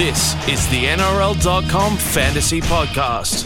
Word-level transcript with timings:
This 0.00 0.32
is 0.48 0.66
the 0.70 0.84
NRL.com 0.84 1.98
Fantasy 1.98 2.62
Podcast. 2.62 3.44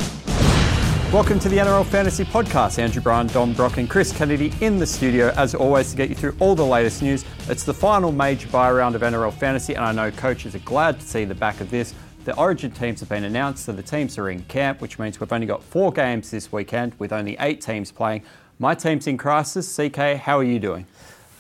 Welcome 1.12 1.41
to 1.41 1.49
the 1.49 1.57
NRL 1.57 1.84
Fantasy 1.84 2.25
Podcast. 2.25 2.79
Andrew 2.79 3.02
Bryan, 3.02 3.27
Dom 3.27 3.54
Brock, 3.54 3.79
and 3.79 3.91
Chris 3.91 4.17
Kennedy 4.17 4.52
in 4.61 4.79
the 4.79 4.86
studio, 4.86 5.34
as 5.36 5.56
always, 5.56 5.90
to 5.90 5.97
get 5.97 6.11
you 6.11 6.15
through 6.15 6.36
all 6.38 6.54
the 6.54 6.65
latest 6.65 7.02
news. 7.02 7.25
It's 7.49 7.65
the 7.65 7.75
final 7.75 8.12
major 8.12 8.46
bye 8.50 8.70
round 8.70 8.95
of 8.95 9.02
NRL 9.02 9.32
Fantasy, 9.32 9.75
and 9.75 9.84
I 9.84 9.90
know 9.90 10.12
coaches 10.12 10.54
are 10.54 10.61
glad 10.61 11.00
to 11.00 11.04
see 11.04 11.25
the 11.25 11.34
back 11.34 11.61
of 11.61 11.72
this. 11.72 11.93
The 12.25 12.36
origin 12.36 12.71
teams 12.71 13.00
have 13.00 13.09
been 13.09 13.25
announced, 13.25 13.64
so 13.64 13.73
the 13.73 13.82
teams 13.82 14.16
are 14.16 14.30
in 14.30 14.45
camp, 14.45 14.80
which 14.80 14.96
means 14.96 15.18
we've 15.18 15.32
only 15.32 15.48
got 15.48 15.61
four 15.61 15.91
games 15.91 16.30
this 16.30 16.52
weekend 16.52 16.95
with 17.00 17.12
only 17.12 17.36
eight 17.41 17.62
teams 17.62 17.91
playing. 17.91 18.23
My 18.61 18.77
team's 18.77 19.09
in 19.09 19.16
crisis. 19.18 19.77
CK, 19.77 20.18
how 20.18 20.39
are 20.39 20.45
you 20.45 20.61
doing? 20.61 20.86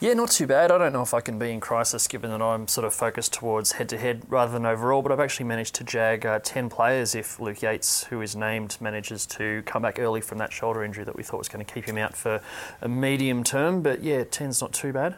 Yeah, 0.00 0.12
not 0.12 0.30
too 0.30 0.46
bad. 0.46 0.70
I 0.70 0.78
don't 0.78 0.92
know 0.92 1.02
if 1.02 1.14
I 1.14 1.20
can 1.20 1.38
be 1.38 1.50
in 1.50 1.60
crisis 1.60 2.08
given 2.08 2.30
that 2.30 2.42
I'm 2.42 2.68
sort 2.68 2.84
of 2.84 2.92
focused 2.92 3.32
towards 3.32 3.72
head 3.72 3.88
to 3.90 3.96
head 3.96 4.22
rather 4.28 4.52
than 4.52 4.66
overall, 4.66 5.02
but 5.02 5.12
I've 5.12 5.20
actually 5.20 5.46
managed 5.46 5.76
to 5.76 5.84
jag 5.84 6.26
uh, 6.26 6.40
10 6.40 6.68
players 6.68 7.14
if 7.14 7.38
Luke 7.40 7.62
Yates, 7.62 8.04
who 8.04 8.20
is 8.20 8.34
named, 8.34 8.76
manages 8.80 9.24
to 9.26 9.62
come 9.66 9.82
back 9.82 9.98
early 9.98 10.20
from 10.20 10.38
that 10.38 10.52
shoulder 10.52 10.82
injury 10.84 11.04
that 11.04 11.16
we 11.16 11.22
thought 11.22 11.38
was 11.38 11.48
going 11.48 11.64
to 11.64 11.72
keep 11.72 11.84
him 11.84 11.96
out 11.96 12.16
for 12.16 12.42
a 12.82 12.88
medium 12.88 13.44
term. 13.44 13.82
But 13.82 14.02
yeah, 14.02 14.24
10's 14.24 14.60
not 14.60 14.72
too 14.72 14.92
bad. 14.92 15.14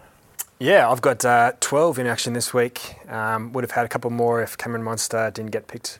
Yeah, 0.58 0.88
I've 0.90 1.02
got 1.02 1.24
uh, 1.24 1.52
12 1.60 1.98
in 1.98 2.06
action 2.06 2.34
this 2.34 2.54
week. 2.54 2.96
Um, 3.10 3.52
would 3.54 3.64
have 3.64 3.72
had 3.72 3.86
a 3.86 3.88
couple 3.88 4.10
more 4.10 4.42
if 4.42 4.56
Cameron 4.56 4.84
Munster 4.84 5.30
didn't 5.30 5.50
get 5.50 5.68
picked 5.68 5.98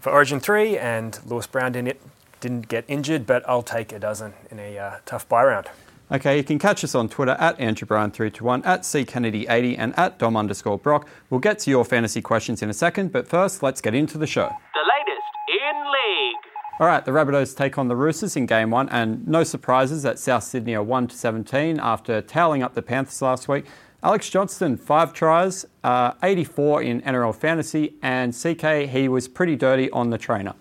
for 0.00 0.10
Origin 0.10 0.38
3 0.38 0.76
and 0.76 1.18
Lewis 1.24 1.46
Brown 1.46 1.72
didn't, 1.72 1.98
didn't 2.40 2.68
get 2.68 2.84
injured, 2.88 3.26
but 3.26 3.48
I'll 3.48 3.62
take 3.62 3.92
a 3.92 3.98
dozen 3.98 4.34
in 4.50 4.58
a 4.58 4.76
uh, 4.78 4.96
tough 5.06 5.28
bye 5.28 5.44
round. 5.44 5.68
Okay, 6.10 6.38
you 6.38 6.44
can 6.44 6.58
catch 6.58 6.82
us 6.84 6.94
on 6.94 7.10
Twitter 7.10 7.36
at 7.38 7.60
Andrew 7.60 7.86
Bryan321, 7.86 8.64
at 8.64 8.80
ckennedy80, 8.80 9.74
and 9.76 9.98
at 9.98 10.18
Dom 10.18 10.38
underscore 10.38 10.78
Brock. 10.78 11.06
We'll 11.28 11.38
get 11.38 11.58
to 11.60 11.70
your 11.70 11.84
fantasy 11.84 12.22
questions 12.22 12.62
in 12.62 12.70
a 12.70 12.72
second, 12.72 13.12
but 13.12 13.28
first, 13.28 13.62
let's 13.62 13.82
get 13.82 13.94
into 13.94 14.16
the 14.16 14.26
show. 14.26 14.48
The 14.72 14.80
latest 14.80 15.26
in 15.48 15.76
league. 15.76 16.36
All 16.80 16.86
right, 16.86 17.04
the 17.04 17.10
Rabbitohs 17.10 17.54
take 17.54 17.76
on 17.76 17.88
the 17.88 17.96
Roosters 17.96 18.36
in 18.36 18.46
game 18.46 18.70
one, 18.70 18.88
and 18.88 19.28
no 19.28 19.44
surprises 19.44 20.06
at 20.06 20.18
South 20.18 20.44
Sydney 20.44 20.74
are 20.74 20.82
1 20.82 21.08
to 21.08 21.16
17 21.16 21.78
after 21.78 22.22
toweling 22.22 22.62
up 22.62 22.72
the 22.72 22.80
Panthers 22.80 23.20
last 23.20 23.46
week. 23.46 23.66
Alex 24.02 24.30
Johnston, 24.30 24.78
five 24.78 25.12
tries, 25.12 25.66
uh, 25.84 26.12
84 26.22 26.84
in 26.84 27.02
NRL 27.02 27.34
fantasy, 27.34 27.96
and 28.00 28.32
CK, 28.32 28.88
he 28.88 29.10
was 29.10 29.28
pretty 29.28 29.56
dirty 29.56 29.90
on 29.90 30.08
the 30.08 30.16
trainer. 30.16 30.54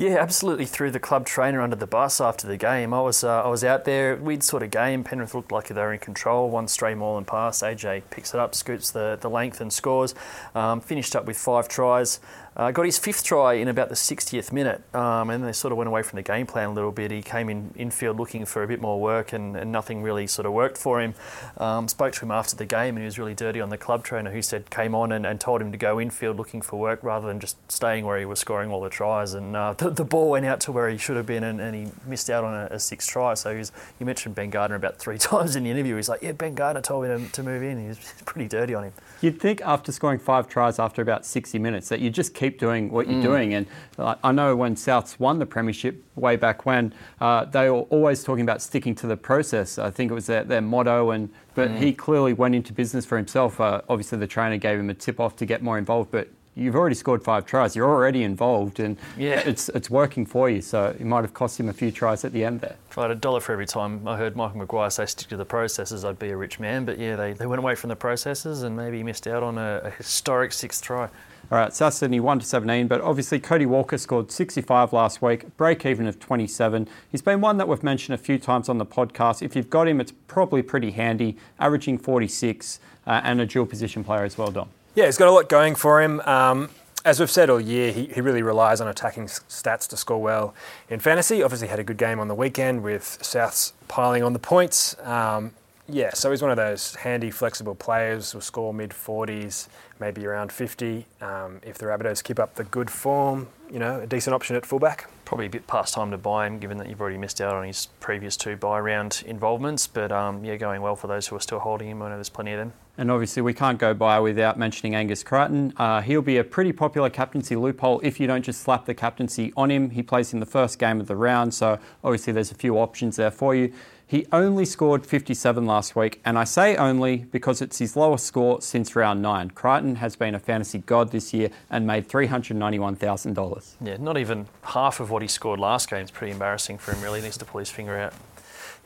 Yeah, 0.00 0.16
absolutely 0.16 0.64
threw 0.64 0.90
the 0.90 0.98
club 0.98 1.26
trainer 1.26 1.60
under 1.60 1.76
the 1.76 1.86
bus 1.86 2.22
after 2.22 2.46
the 2.46 2.56
game. 2.56 2.94
I 2.94 3.02
was 3.02 3.22
uh, 3.22 3.42
I 3.42 3.48
was 3.48 3.62
out 3.62 3.84
there. 3.84 4.16
We'd 4.16 4.42
sort 4.42 4.62
of 4.62 4.70
game. 4.70 5.04
Penrith 5.04 5.34
looked 5.34 5.52
like 5.52 5.68
they 5.68 5.74
were 5.74 5.92
in 5.92 5.98
control. 5.98 6.48
One 6.48 6.68
stray 6.68 6.94
Moylan 6.94 7.26
pass. 7.26 7.60
AJ 7.60 8.04
picks 8.08 8.32
it 8.32 8.40
up, 8.40 8.54
scoots 8.54 8.90
the, 8.90 9.18
the 9.20 9.28
length 9.28 9.60
and 9.60 9.70
scores. 9.70 10.14
Um, 10.54 10.80
finished 10.80 11.14
up 11.14 11.26
with 11.26 11.36
five 11.36 11.68
tries. 11.68 12.18
Uh, 12.56 12.72
got 12.72 12.84
his 12.84 12.98
fifth 12.98 13.22
try 13.22 13.54
in 13.54 13.68
about 13.68 13.88
the 13.88 13.94
60th 13.94 14.52
minute, 14.52 14.82
um, 14.94 15.30
and 15.30 15.44
they 15.44 15.52
sort 15.52 15.70
of 15.70 15.78
went 15.78 15.86
away 15.86 16.02
from 16.02 16.16
the 16.16 16.22
game 16.22 16.46
plan 16.46 16.70
a 16.70 16.72
little 16.72 16.90
bit. 16.90 17.12
He 17.12 17.22
came 17.22 17.48
in 17.48 17.72
infield 17.76 18.18
looking 18.18 18.44
for 18.44 18.64
a 18.64 18.66
bit 18.66 18.80
more 18.80 19.00
work, 19.00 19.32
and, 19.32 19.56
and 19.56 19.70
nothing 19.70 20.02
really 20.02 20.26
sort 20.26 20.46
of 20.46 20.52
worked 20.52 20.76
for 20.76 21.00
him. 21.00 21.14
Um, 21.58 21.86
spoke 21.86 22.12
to 22.14 22.24
him 22.24 22.32
after 22.32 22.56
the 22.56 22.66
game, 22.66 22.96
and 22.96 22.98
he 22.98 23.04
was 23.04 23.20
really 23.20 23.34
dirty 23.34 23.60
on 23.60 23.70
the 23.70 23.78
club 23.78 24.02
trainer, 24.02 24.32
who 24.32 24.42
said 24.42 24.68
came 24.68 24.96
on 24.96 25.12
and, 25.12 25.24
and 25.24 25.40
told 25.40 25.62
him 25.62 25.70
to 25.70 25.78
go 25.78 26.00
infield 26.00 26.38
looking 26.38 26.60
for 26.60 26.78
work 26.78 27.04
rather 27.04 27.28
than 27.28 27.38
just 27.38 27.56
staying 27.70 28.04
where 28.04 28.18
he 28.18 28.24
was 28.24 28.40
scoring 28.40 28.70
all 28.72 28.80
the 28.80 28.90
tries. 28.90 29.32
And 29.34 29.54
uh, 29.54 29.74
the, 29.74 29.90
the, 29.90 30.04
ball 30.04 30.30
went 30.30 30.44
out 30.44 30.60
to 30.62 30.72
where 30.72 30.88
he 30.88 30.96
should 30.96 31.16
have 31.16 31.26
been, 31.26 31.44
and, 31.44 31.60
and 31.60 31.74
he 31.74 31.92
missed 32.04 32.28
out 32.30 32.42
on 32.42 32.52
a, 32.52 32.74
a 32.74 32.80
sixth 32.80 33.08
try. 33.08 33.34
So 33.34 33.56
was, 33.56 33.70
you 34.00 34.06
mentioned 34.06 34.34
Ben 34.34 34.50
Gardner 34.50 34.76
about 34.76 34.98
three 34.98 35.18
times 35.30 35.54
in 35.54 35.62
the 35.62 35.70
interview. 35.70 35.94
He's 35.94 36.08
like, 36.08 36.22
"Yeah, 36.22 36.32
Ben 36.32 36.54
Gardner 36.54 36.82
told 36.82 37.04
me 37.04 37.26
to, 37.26 37.32
to 37.32 37.42
move 37.44 37.62
in." 37.62 37.80
He 37.80 37.88
was 37.88 37.98
pretty 38.24 38.48
dirty 38.48 38.74
on 38.74 38.84
him. 38.84 38.92
You'd 39.20 39.40
think 39.40 39.60
after 39.62 39.92
scoring 39.92 40.18
five 40.18 40.48
tries 40.48 40.78
after 40.78 41.00
about 41.00 41.24
60 41.24 41.58
minutes 41.58 41.88
that 41.90 42.00
you 42.00 42.10
just 42.10 42.34
keep 42.40 42.58
doing 42.58 42.90
what 42.90 43.06
you're 43.06 43.20
mm. 43.20 43.30
doing. 43.30 43.54
And 43.54 43.66
I 43.98 44.32
know 44.32 44.56
when 44.56 44.74
Souths 44.74 45.20
won 45.20 45.38
the 45.38 45.46
premiership 45.46 46.02
way 46.16 46.36
back 46.36 46.64
when, 46.64 46.94
uh, 47.20 47.44
they 47.44 47.68
were 47.68 47.84
always 47.96 48.24
talking 48.24 48.44
about 48.48 48.62
sticking 48.62 48.94
to 48.96 49.06
the 49.06 49.16
process. 49.16 49.78
I 49.78 49.90
think 49.90 50.10
it 50.10 50.14
was 50.14 50.26
their, 50.26 50.44
their 50.44 50.62
motto. 50.62 51.10
And 51.10 51.28
but 51.54 51.68
mm. 51.68 51.78
he 51.78 51.92
clearly 51.92 52.32
went 52.32 52.54
into 52.54 52.72
business 52.72 53.04
for 53.04 53.18
himself. 53.18 53.60
Uh, 53.60 53.82
obviously, 53.90 54.18
the 54.18 54.26
trainer 54.26 54.56
gave 54.56 54.78
him 54.78 54.88
a 54.88 54.94
tip 54.94 55.20
off 55.20 55.36
to 55.36 55.44
get 55.44 55.62
more 55.62 55.76
involved, 55.76 56.10
but 56.10 56.28
you've 56.54 56.76
already 56.76 56.94
scored 56.94 57.22
five 57.22 57.44
tries. 57.44 57.76
You're 57.76 57.90
already 57.90 58.22
involved, 58.22 58.80
and 58.80 58.96
yeah. 59.18 59.42
it's 59.50 59.68
it's 59.70 59.90
working 59.90 60.24
for 60.24 60.48
you. 60.48 60.62
So 60.62 60.96
it 60.98 61.04
might 61.04 61.22
have 61.22 61.34
cost 61.34 61.60
him 61.60 61.68
a 61.68 61.72
few 61.72 61.90
tries 61.90 62.24
at 62.24 62.32
the 62.32 62.44
end 62.44 62.60
there. 62.60 62.76
If 62.90 62.96
I 62.96 63.02
had 63.02 63.10
a 63.10 63.14
dollar 63.26 63.40
for 63.40 63.52
every 63.52 63.66
time 63.66 64.08
I 64.08 64.16
heard 64.16 64.34
Michael 64.34 64.58
Maguire 64.58 64.90
say 64.90 65.06
stick 65.06 65.28
to 65.28 65.36
the 65.36 65.44
processes, 65.44 66.04
I'd 66.04 66.18
be 66.18 66.30
a 66.30 66.36
rich 66.36 66.58
man. 66.58 66.86
But 66.86 66.98
yeah, 66.98 67.16
they, 67.16 67.34
they 67.34 67.46
went 67.46 67.58
away 67.58 67.74
from 67.74 67.88
the 67.88 67.96
processes 67.96 68.62
and 68.62 68.74
maybe 68.76 69.02
missed 69.02 69.26
out 69.26 69.42
on 69.42 69.58
a, 69.58 69.82
a 69.84 69.90
historic 69.90 70.52
sixth 70.52 70.82
try. 70.82 71.08
All 71.52 71.58
right, 71.58 71.74
South 71.74 71.94
Sydney 71.94 72.20
1 72.20 72.38
to 72.38 72.46
17, 72.46 72.86
but 72.86 73.00
obviously 73.00 73.40
Cody 73.40 73.66
Walker 73.66 73.98
scored 73.98 74.30
65 74.30 74.92
last 74.92 75.20
week, 75.20 75.56
break 75.56 75.84
even 75.84 76.06
of 76.06 76.20
27. 76.20 76.86
He's 77.10 77.22
been 77.22 77.40
one 77.40 77.56
that 77.56 77.66
we've 77.66 77.82
mentioned 77.82 78.14
a 78.14 78.18
few 78.18 78.38
times 78.38 78.68
on 78.68 78.78
the 78.78 78.86
podcast. 78.86 79.42
If 79.42 79.56
you've 79.56 79.68
got 79.68 79.88
him, 79.88 80.00
it's 80.00 80.12
probably 80.28 80.62
pretty 80.62 80.92
handy, 80.92 81.36
averaging 81.58 81.98
46 81.98 82.78
uh, 83.04 83.20
and 83.24 83.40
a 83.40 83.46
dual 83.46 83.66
position 83.66 84.04
player 84.04 84.22
as 84.22 84.38
well, 84.38 84.52
Dom. 84.52 84.68
Yeah, 84.94 85.06
he's 85.06 85.18
got 85.18 85.26
a 85.26 85.32
lot 85.32 85.48
going 85.48 85.74
for 85.74 86.00
him. 86.00 86.20
Um, 86.20 86.70
as 87.04 87.18
we've 87.18 87.30
said 87.30 87.50
all 87.50 87.60
year, 87.60 87.90
he, 87.90 88.06
he 88.06 88.20
really 88.20 88.42
relies 88.42 88.80
on 88.80 88.86
attacking 88.86 89.26
stats 89.26 89.88
to 89.88 89.96
score 89.96 90.22
well 90.22 90.54
in 90.88 91.00
fantasy. 91.00 91.42
Obviously, 91.42 91.66
had 91.66 91.80
a 91.80 91.84
good 91.84 91.96
game 91.96 92.20
on 92.20 92.28
the 92.28 92.34
weekend 92.36 92.84
with 92.84 93.18
Souths 93.22 93.72
piling 93.88 94.22
on 94.22 94.34
the 94.34 94.38
points. 94.38 94.96
Um, 95.00 95.50
yeah, 95.92 96.10
so 96.14 96.30
he's 96.30 96.42
one 96.42 96.50
of 96.50 96.56
those 96.56 96.94
handy, 96.96 97.30
flexible 97.30 97.74
players. 97.74 98.32
Who 98.32 98.36
will 98.38 98.42
score 98.42 98.74
mid 98.74 98.90
40s, 98.90 99.68
maybe 99.98 100.26
around 100.26 100.52
50. 100.52 101.06
Um, 101.20 101.60
if 101.62 101.78
the 101.78 101.86
Rabbitohs 101.86 102.22
keep 102.22 102.38
up 102.38 102.54
the 102.54 102.64
good 102.64 102.90
form, 102.90 103.48
you 103.70 103.78
know, 103.78 104.00
a 104.00 104.06
decent 104.06 104.34
option 104.34 104.56
at 104.56 104.66
fullback. 104.66 105.08
Probably 105.24 105.46
a 105.46 105.50
bit 105.50 105.66
past 105.66 105.94
time 105.94 106.10
to 106.10 106.18
buy 106.18 106.46
him, 106.46 106.58
given 106.58 106.78
that 106.78 106.88
you've 106.88 107.00
already 107.00 107.18
missed 107.18 107.40
out 107.40 107.54
on 107.54 107.64
his 107.64 107.86
previous 108.00 108.36
two 108.36 108.56
bye 108.56 108.80
round 108.80 109.22
involvements. 109.26 109.86
But 109.86 110.10
um, 110.12 110.44
yeah, 110.44 110.56
going 110.56 110.82
well 110.82 110.96
for 110.96 111.06
those 111.06 111.28
who 111.28 111.36
are 111.36 111.40
still 111.40 111.60
holding 111.60 111.88
him. 111.88 112.02
I 112.02 112.08
know 112.08 112.16
there's 112.16 112.28
plenty 112.28 112.52
of 112.52 112.58
them. 112.58 112.72
And 113.00 113.10
obviously, 113.10 113.40
we 113.40 113.54
can't 113.54 113.78
go 113.78 113.94
by 113.94 114.20
without 114.20 114.58
mentioning 114.58 114.94
Angus 114.94 115.22
Crichton. 115.22 115.72
Uh, 115.78 116.02
he'll 116.02 116.20
be 116.20 116.36
a 116.36 116.44
pretty 116.44 116.70
popular 116.70 117.08
captaincy 117.08 117.56
loophole 117.56 117.98
if 118.04 118.20
you 118.20 118.26
don't 118.26 118.42
just 118.42 118.60
slap 118.60 118.84
the 118.84 118.92
captaincy 118.92 119.54
on 119.56 119.70
him. 119.70 119.88
He 119.88 120.02
plays 120.02 120.34
in 120.34 120.40
the 120.40 120.44
first 120.44 120.78
game 120.78 121.00
of 121.00 121.06
the 121.06 121.16
round, 121.16 121.54
so 121.54 121.78
obviously, 122.04 122.34
there's 122.34 122.50
a 122.50 122.54
few 122.54 122.76
options 122.76 123.16
there 123.16 123.30
for 123.30 123.54
you. 123.54 123.72
He 124.06 124.26
only 124.32 124.66
scored 124.66 125.06
57 125.06 125.64
last 125.64 125.96
week, 125.96 126.20
and 126.26 126.36
I 126.36 126.44
say 126.44 126.76
only 126.76 127.18
because 127.18 127.62
it's 127.62 127.78
his 127.78 127.96
lowest 127.96 128.26
score 128.26 128.60
since 128.60 128.94
round 128.94 129.22
nine. 129.22 129.48
Crichton 129.48 129.94
has 129.94 130.14
been 130.14 130.34
a 130.34 130.38
fantasy 130.38 130.80
god 130.80 131.10
this 131.10 131.32
year 131.32 131.48
and 131.70 131.86
made 131.86 132.06
$391,000. 132.06 133.74
Yeah, 133.80 133.96
not 133.98 134.18
even 134.18 134.46
half 134.62 135.00
of 135.00 135.10
what 135.10 135.22
he 135.22 135.28
scored 135.28 135.58
last 135.58 135.88
game. 135.88 136.04
is 136.04 136.10
pretty 136.10 136.32
embarrassing 136.32 136.76
for 136.76 136.92
him, 136.92 137.00
really. 137.00 137.20
He 137.20 137.24
needs 137.24 137.38
to 137.38 137.46
pull 137.46 137.60
his 137.60 137.70
finger 137.70 137.96
out 137.96 138.12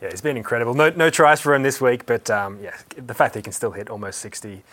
yeah, 0.05 0.11
he's 0.11 0.21
been 0.21 0.37
incredible. 0.37 0.73
No, 0.73 0.89
no 0.91 1.09
tries 1.09 1.41
for 1.41 1.55
him 1.55 1.63
this 1.63 1.81
week, 1.81 2.05
but 2.05 2.29
um, 2.29 2.59
yeah, 2.61 2.77
the 2.95 3.13
fact 3.13 3.33
that 3.33 3.39
he 3.39 3.43
can 3.43 3.53
still 3.53 3.71
hit 3.71 3.89
almost 3.89 4.19
60 4.19 4.63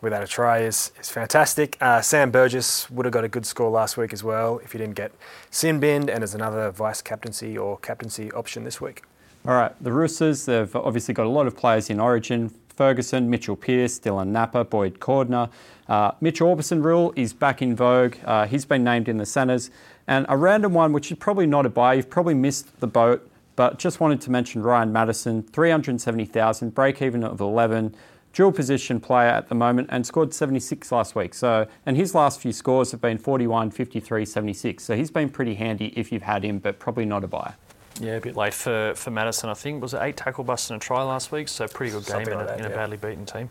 without 0.00 0.24
a 0.24 0.26
try 0.26 0.58
is, 0.58 0.90
is 1.00 1.08
fantastic. 1.08 1.76
Uh, 1.80 2.00
Sam 2.00 2.32
Burgess 2.32 2.90
would 2.90 3.06
have 3.06 3.12
got 3.12 3.22
a 3.22 3.28
good 3.28 3.46
score 3.46 3.70
last 3.70 3.96
week 3.96 4.12
as 4.12 4.24
well 4.24 4.58
if 4.58 4.72
he 4.72 4.78
didn't 4.78 4.96
get 4.96 5.12
sin 5.50 5.78
binned 5.78 6.10
and 6.10 6.24
as 6.24 6.34
another 6.34 6.70
vice 6.72 7.00
captaincy 7.00 7.56
or 7.56 7.78
captaincy 7.78 8.32
option 8.32 8.64
this 8.64 8.80
week. 8.80 9.04
All 9.46 9.54
right, 9.54 9.72
the 9.82 9.92
Roosters, 9.92 10.46
they've 10.46 10.74
obviously 10.74 11.14
got 11.14 11.26
a 11.26 11.30
lot 11.30 11.46
of 11.46 11.56
players 11.56 11.88
in 11.88 12.00
Origin. 12.00 12.52
Ferguson, 12.74 13.30
Mitchell 13.30 13.54
Pearce, 13.54 14.00
Dylan 14.00 14.28
Napa, 14.28 14.64
Boyd 14.64 14.98
Cordner. 14.98 15.50
Uh, 15.88 16.12
Mitch 16.20 16.40
Aubusson 16.40 16.82
rule 16.82 17.12
is 17.14 17.32
back 17.32 17.60
in 17.60 17.76
vogue. 17.76 18.16
Uh, 18.24 18.46
he's 18.46 18.64
been 18.64 18.82
named 18.82 19.08
in 19.08 19.18
the 19.18 19.26
centres. 19.26 19.70
And 20.08 20.26
a 20.28 20.36
random 20.36 20.72
one, 20.72 20.92
which 20.92 21.12
is 21.12 21.18
probably 21.18 21.46
not 21.46 21.66
a 21.66 21.68
buy, 21.68 21.94
you've 21.94 22.10
probably 22.10 22.34
missed 22.34 22.80
the 22.80 22.86
boat 22.86 23.28
but 23.56 23.78
just 23.78 24.00
wanted 24.00 24.20
to 24.22 24.30
mention 24.30 24.62
Ryan 24.62 24.92
Matterson, 24.92 25.42
370,000, 25.42 26.74
break 26.74 27.02
even 27.02 27.22
of 27.24 27.40
11, 27.40 27.94
dual 28.32 28.52
position 28.52 29.00
player 29.00 29.28
at 29.28 29.48
the 29.48 29.54
moment, 29.54 29.88
and 29.90 30.06
scored 30.06 30.32
76 30.32 30.90
last 30.90 31.14
week. 31.14 31.34
So, 31.34 31.66
and 31.84 31.96
his 31.96 32.14
last 32.14 32.40
few 32.40 32.52
scores 32.52 32.90
have 32.92 33.00
been 33.00 33.18
41, 33.18 33.70
53, 33.70 34.24
76. 34.24 34.84
So 34.84 34.96
he's 34.96 35.10
been 35.10 35.28
pretty 35.28 35.54
handy 35.54 35.92
if 35.96 36.10
you've 36.12 36.22
had 36.22 36.44
him, 36.44 36.58
but 36.58 36.78
probably 36.78 37.04
not 37.04 37.24
a 37.24 37.28
buy. 37.28 37.54
Yeah, 38.00 38.16
a 38.16 38.20
bit 38.20 38.36
late 38.36 38.54
for, 38.54 38.94
for 38.96 39.10
Matterson, 39.10 39.50
I 39.50 39.54
think. 39.54 39.82
Was 39.82 39.94
it 39.94 40.00
eight 40.02 40.16
tackle 40.16 40.44
busts 40.44 40.70
and 40.70 40.80
a 40.80 40.84
try 40.84 41.02
last 41.02 41.30
week? 41.30 41.48
So 41.48 41.68
pretty 41.68 41.92
good 41.92 42.06
game 42.06 42.22
in, 42.22 42.34
like 42.34 42.44
a, 42.44 42.46
that, 42.46 42.60
in, 42.60 42.64
a, 42.64 42.70
badly 42.70 42.96
beaten 42.96 43.26
team. 43.26 43.50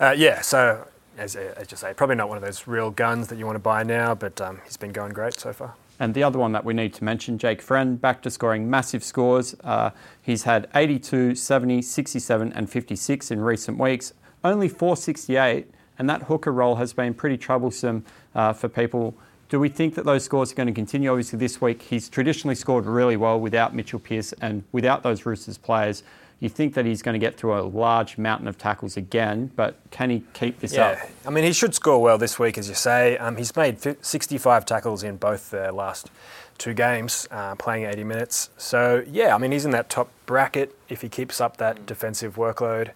Uh, 0.00 0.14
yeah, 0.16 0.40
so 0.40 0.86
as, 1.18 1.36
as 1.36 1.70
you 1.70 1.76
say, 1.76 1.92
probably 1.94 2.16
not 2.16 2.28
one 2.28 2.38
of 2.38 2.42
those 2.42 2.66
real 2.66 2.90
guns 2.90 3.28
that 3.28 3.38
you 3.38 3.46
want 3.46 3.56
to 3.56 3.60
buy 3.60 3.82
now, 3.82 4.14
but 4.14 4.40
um, 4.40 4.60
he's 4.64 4.76
been 4.76 4.92
going 4.92 5.12
great 5.12 5.34
so 5.34 5.52
far. 5.52 5.74
And 6.00 6.14
the 6.14 6.22
other 6.22 6.38
one 6.38 6.52
that 6.52 6.64
we 6.64 6.74
need 6.74 6.92
to 6.94 7.04
mention, 7.04 7.38
Jake 7.38 7.62
Friend, 7.62 8.00
back 8.00 8.22
to 8.22 8.30
scoring 8.30 8.68
massive 8.68 9.04
scores. 9.04 9.54
Uh, 9.62 9.90
he's 10.20 10.42
had 10.42 10.68
82, 10.74 11.36
70, 11.36 11.82
67, 11.82 12.52
and 12.52 12.68
56 12.68 13.30
in 13.30 13.40
recent 13.40 13.78
weeks. 13.78 14.12
Only 14.42 14.68
468, 14.68 15.70
and 15.98 16.10
that 16.10 16.24
hooker 16.24 16.52
role 16.52 16.76
has 16.76 16.92
been 16.92 17.14
pretty 17.14 17.36
troublesome 17.36 18.04
uh, 18.34 18.52
for 18.52 18.68
people. 18.68 19.14
Do 19.48 19.60
we 19.60 19.68
think 19.68 19.94
that 19.94 20.04
those 20.04 20.24
scores 20.24 20.50
are 20.50 20.54
going 20.56 20.66
to 20.66 20.72
continue? 20.72 21.10
Obviously, 21.10 21.38
this 21.38 21.60
week 21.60 21.82
he's 21.82 22.08
traditionally 22.08 22.56
scored 22.56 22.86
really 22.86 23.16
well 23.16 23.38
without 23.38 23.74
Mitchell 23.74 24.00
Pearce 24.00 24.32
and 24.40 24.64
without 24.72 25.02
those 25.02 25.24
Roosters 25.24 25.58
players. 25.58 26.02
You 26.40 26.48
think 26.48 26.74
that 26.74 26.84
he's 26.84 27.00
going 27.00 27.14
to 27.14 27.18
get 27.18 27.36
through 27.36 27.58
a 27.58 27.62
large 27.62 28.18
mountain 28.18 28.48
of 28.48 28.58
tackles 28.58 28.96
again, 28.96 29.50
but 29.56 29.76
can 29.90 30.10
he 30.10 30.24
keep 30.34 30.60
this 30.60 30.76
up? 30.76 30.96
Yeah, 30.98 31.06
I 31.26 31.30
mean, 31.30 31.44
he 31.44 31.52
should 31.52 31.74
score 31.74 32.02
well 32.02 32.18
this 32.18 32.38
week, 32.38 32.58
as 32.58 32.68
you 32.68 32.74
say. 32.74 33.16
Um, 33.18 33.36
he's 33.36 33.54
made 33.56 33.78
fi- 33.78 33.96
65 34.02 34.66
tackles 34.66 35.02
in 35.02 35.16
both 35.16 35.50
the 35.50 35.72
last 35.72 36.10
two 36.58 36.74
games, 36.74 37.26
uh, 37.30 37.54
playing 37.54 37.84
80 37.86 38.04
minutes. 38.04 38.50
So, 38.56 39.04
yeah, 39.08 39.34
I 39.34 39.38
mean, 39.38 39.52
he's 39.52 39.64
in 39.64 39.70
that 39.70 39.88
top 39.88 40.10
bracket 40.26 40.76
if 40.88 41.00
he 41.02 41.08
keeps 41.08 41.40
up 41.40 41.56
that 41.58 41.86
defensive 41.86 42.36
workload. 42.36 42.90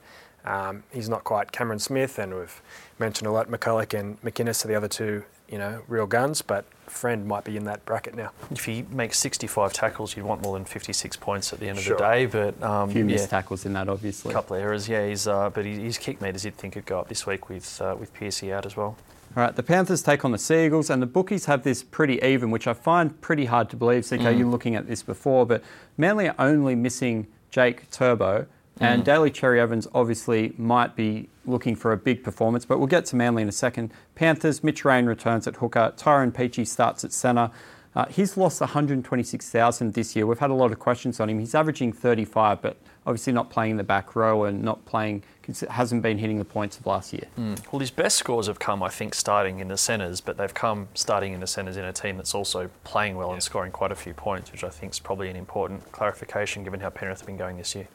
Um, 0.48 0.82
he's 0.92 1.08
not 1.08 1.24
quite 1.24 1.52
Cameron 1.52 1.78
Smith, 1.78 2.18
and 2.18 2.34
we've 2.34 2.62
mentioned 2.98 3.26
a 3.28 3.32
lot 3.32 3.48
McCulloch 3.50 3.98
and 3.98 4.20
McInnes 4.22 4.64
are 4.64 4.68
the 4.68 4.74
other 4.74 4.88
two, 4.88 5.24
you 5.48 5.58
know, 5.58 5.82
real 5.88 6.06
guns, 6.06 6.42
but 6.42 6.64
Friend 6.86 7.26
might 7.26 7.44
be 7.44 7.54
in 7.56 7.64
that 7.64 7.84
bracket 7.84 8.14
now. 8.16 8.30
If 8.50 8.64
he 8.64 8.82
makes 8.90 9.18
65 9.18 9.74
tackles, 9.74 10.16
you'd 10.16 10.24
want 10.24 10.42
more 10.42 10.54
than 10.54 10.64
56 10.64 11.16
points 11.18 11.52
at 11.52 11.60
the 11.60 11.68
end 11.68 11.78
Sure. 11.78 11.94
of 11.94 11.98
the 11.98 12.04
day. 12.06 12.24
But 12.26 12.62
um, 12.62 12.88
A 12.88 12.92
few 12.94 13.04
missed 13.04 13.24
yeah, 13.24 13.28
tackles 13.40 13.66
in 13.66 13.74
that, 13.74 13.88
obviously. 13.90 14.30
a 14.30 14.34
couple 14.34 14.56
of 14.56 14.62
errors. 14.62 14.88
Yeah, 14.88 15.06
he's 15.06 15.28
uh, 15.28 15.50
but 15.50 15.66
he- 15.66 15.80
his 15.82 15.98
kick 15.98 16.22
meters 16.22 16.46
you'd 16.46 16.56
think 16.56 16.72
could 16.74 16.86
go 16.86 16.98
up 16.98 17.08
this 17.08 17.26
week 17.26 17.50
with 17.50 17.80
uh, 17.82 17.94
with 17.98 18.14
Piercy 18.14 18.50
out 18.52 18.64
as 18.64 18.74
well. 18.76 18.96
All 19.36 19.42
right, 19.44 19.54
the 19.54 19.62
Panthers 19.62 20.02
take 20.02 20.24
on 20.24 20.32
the 20.32 20.38
Sea 20.38 20.64
Eagles, 20.64 20.88
and 20.88 21.02
the 21.02 21.06
bookies 21.06 21.44
have 21.44 21.62
this 21.62 21.82
pretty 21.82 22.18
even, 22.22 22.50
which 22.50 22.66
I 22.66 22.72
find 22.72 23.20
pretty 23.20 23.44
hard 23.44 23.68
to 23.70 23.76
believe. 23.76 24.04
CK, 24.06 24.12
Mm. 24.20 24.38
you're 24.38 24.48
looking 24.48 24.74
at 24.74 24.86
this 24.88 25.02
before, 25.02 25.44
but 25.44 25.62
Manly 25.98 26.30
are 26.30 26.34
only 26.38 26.74
missing 26.74 27.26
Jake 27.50 27.90
Turbo, 27.90 28.46
Mm. 28.78 28.84
and 28.86 29.04
Daly 29.04 29.30
Cherry 29.30 29.60
Evans 29.60 29.86
obviously 29.94 30.54
might 30.56 30.96
be 30.96 31.28
looking 31.46 31.74
for 31.74 31.92
a 31.92 31.96
big 31.96 32.22
performance, 32.22 32.64
but 32.64 32.78
we'll 32.78 32.86
get 32.86 33.06
to 33.06 33.16
Manly 33.16 33.42
in 33.42 33.48
a 33.48 33.52
second. 33.52 33.92
Panthers, 34.14 34.62
Mitch 34.62 34.84
Rein 34.84 35.06
returns 35.06 35.46
at 35.46 35.56
hooker, 35.56 35.92
Tyrone 35.96 36.32
Peachey 36.32 36.66
starts 36.66 37.04
at 37.04 37.12
centre. 37.12 37.50
Uh, 37.94 38.06
he's 38.06 38.36
lost 38.36 38.60
126,000 38.60 39.94
this 39.94 40.14
year. 40.14 40.26
We've 40.26 40.38
had 40.38 40.50
a 40.50 40.54
lot 40.54 40.70
of 40.70 40.78
questions 40.78 41.18
on 41.18 41.28
him. 41.28 41.40
He's 41.40 41.54
averaging 41.54 41.92
35, 41.92 42.62
but 42.62 42.76
obviously 43.06 43.32
not 43.32 43.50
playing 43.50 43.72
in 43.72 43.76
the 43.76 43.82
back 43.82 44.14
row 44.14 44.44
and 44.44 44.62
not 44.62 44.84
playing, 44.84 45.24
hasn't 45.70 46.02
been 46.02 46.18
hitting 46.18 46.38
the 46.38 46.44
points 46.44 46.78
of 46.78 46.86
last 46.86 47.12
year. 47.12 47.24
Well, 47.72 47.80
his 47.80 47.90
best 47.90 48.18
scores 48.18 48.46
have 48.46 48.58
come, 48.58 48.82
I 48.82 48.90
think, 48.90 49.14
starting 49.14 49.58
in 49.58 49.68
the 49.68 49.78
centres, 49.78 50.20
but 50.20 50.36
they've 50.36 50.52
come 50.52 50.88
starting 50.94 51.32
in 51.32 51.40
the 51.40 51.46
centres 51.46 51.76
in 51.76 51.84
a 51.84 51.92
team 51.92 52.18
that's 52.18 52.34
also 52.34 52.70
playing 52.84 53.16
well 53.16 53.32
and 53.32 53.42
scoring 53.42 53.72
quite 53.72 53.90
a 53.90 53.96
few 53.96 54.14
points, 54.14 54.52
which 54.52 54.62
I 54.62 54.68
think 54.68 54.92
is 54.92 55.00
probably 55.00 55.30
an 55.30 55.36
important 55.36 55.90
clarification 55.90 56.62
given 56.62 56.80
how 56.80 56.90
Penrith 56.90 57.20
have 57.20 57.26
been 57.26 57.38
going 57.38 57.56
this 57.56 57.74
year. 57.74 57.88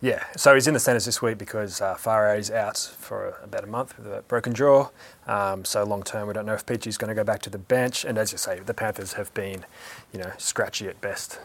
Yeah, 0.00 0.22
so 0.36 0.54
he's 0.54 0.68
in 0.68 0.74
the 0.74 0.80
centres 0.80 1.06
this 1.06 1.20
week 1.20 1.38
because 1.38 1.80
uh, 1.80 1.96
Whare 2.06 2.36
is 2.36 2.52
out 2.52 2.78
for 2.78 3.36
about 3.42 3.64
a 3.64 3.66
month 3.66 3.98
with 3.98 4.06
a 4.06 4.22
broken 4.22 4.54
jaw. 4.54 4.90
Um, 5.26 5.64
so 5.64 5.82
long 5.82 6.04
term, 6.04 6.28
we 6.28 6.34
don't 6.34 6.46
know 6.46 6.54
if 6.54 6.64
Peachey's 6.64 6.96
going 6.96 7.08
to 7.08 7.16
go 7.16 7.24
back 7.24 7.42
to 7.42 7.50
the 7.50 7.58
bench. 7.58 8.04
And 8.04 8.16
as 8.16 8.30
you 8.30 8.38
say, 8.38 8.60
the 8.60 8.74
Panthers 8.74 9.14
have 9.14 9.34
been, 9.34 9.66
you 10.12 10.20
know, 10.20 10.30
scratchy 10.38 10.86
at 10.86 11.00
best 11.00 11.40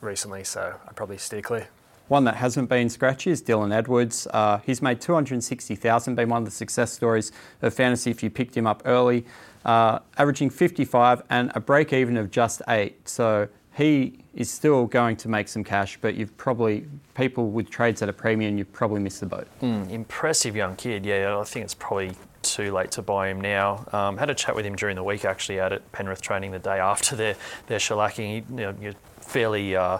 recently. 0.00 0.42
So 0.42 0.76
I'd 0.86 0.96
probably 0.96 1.18
steer 1.18 1.42
clear. 1.42 1.68
One 2.08 2.24
that 2.24 2.36
hasn't 2.36 2.70
been 2.70 2.88
scratchy 2.88 3.30
is 3.30 3.42
Dylan 3.42 3.74
Edwards. 3.74 4.26
Uh, 4.32 4.60
he's 4.64 4.80
made 4.80 5.02
260,000, 5.02 6.14
been 6.14 6.30
one 6.30 6.40
of 6.40 6.44
the 6.46 6.50
success 6.50 6.90
stories 6.90 7.30
of 7.60 7.74
fantasy 7.74 8.10
if 8.10 8.22
you 8.22 8.30
picked 8.30 8.56
him 8.56 8.66
up 8.66 8.80
early, 8.86 9.26
uh, 9.66 9.98
averaging 10.16 10.48
55 10.48 11.22
and 11.28 11.52
a 11.54 11.60
break 11.60 11.92
even 11.92 12.16
of 12.16 12.30
just 12.30 12.62
eight. 12.68 13.06
So 13.06 13.48
he 13.76 14.17
is 14.34 14.50
still 14.50 14.86
going 14.86 15.16
to 15.16 15.28
make 15.28 15.48
some 15.48 15.64
cash, 15.64 15.98
but 16.00 16.14
you've 16.14 16.36
probably, 16.36 16.86
people 17.14 17.50
with 17.50 17.70
trades 17.70 18.02
at 18.02 18.08
a 18.08 18.12
premium, 18.12 18.58
you've 18.58 18.72
probably 18.72 19.00
missed 19.00 19.20
the 19.20 19.26
boat. 19.26 19.48
Mm, 19.62 19.90
impressive 19.90 20.54
young 20.54 20.76
kid. 20.76 21.04
Yeah, 21.04 21.38
I 21.38 21.44
think 21.44 21.64
it's 21.64 21.74
probably 21.74 22.12
too 22.42 22.72
late 22.72 22.90
to 22.92 23.02
buy 23.02 23.28
him 23.28 23.40
now. 23.40 23.84
Um, 23.92 24.16
had 24.16 24.30
a 24.30 24.34
chat 24.34 24.54
with 24.54 24.64
him 24.64 24.76
during 24.76 24.96
the 24.96 25.02
week 25.02 25.24
actually 25.24 25.60
out 25.60 25.72
at 25.72 25.90
Penrith 25.92 26.22
training 26.22 26.52
the 26.52 26.58
day 26.58 26.78
after 26.78 27.16
their 27.16 27.36
their 27.66 27.78
shellacking. 27.78 28.44
He, 28.46 28.84
you 28.84 28.94
fairly 29.28 29.76
uh, 29.76 29.98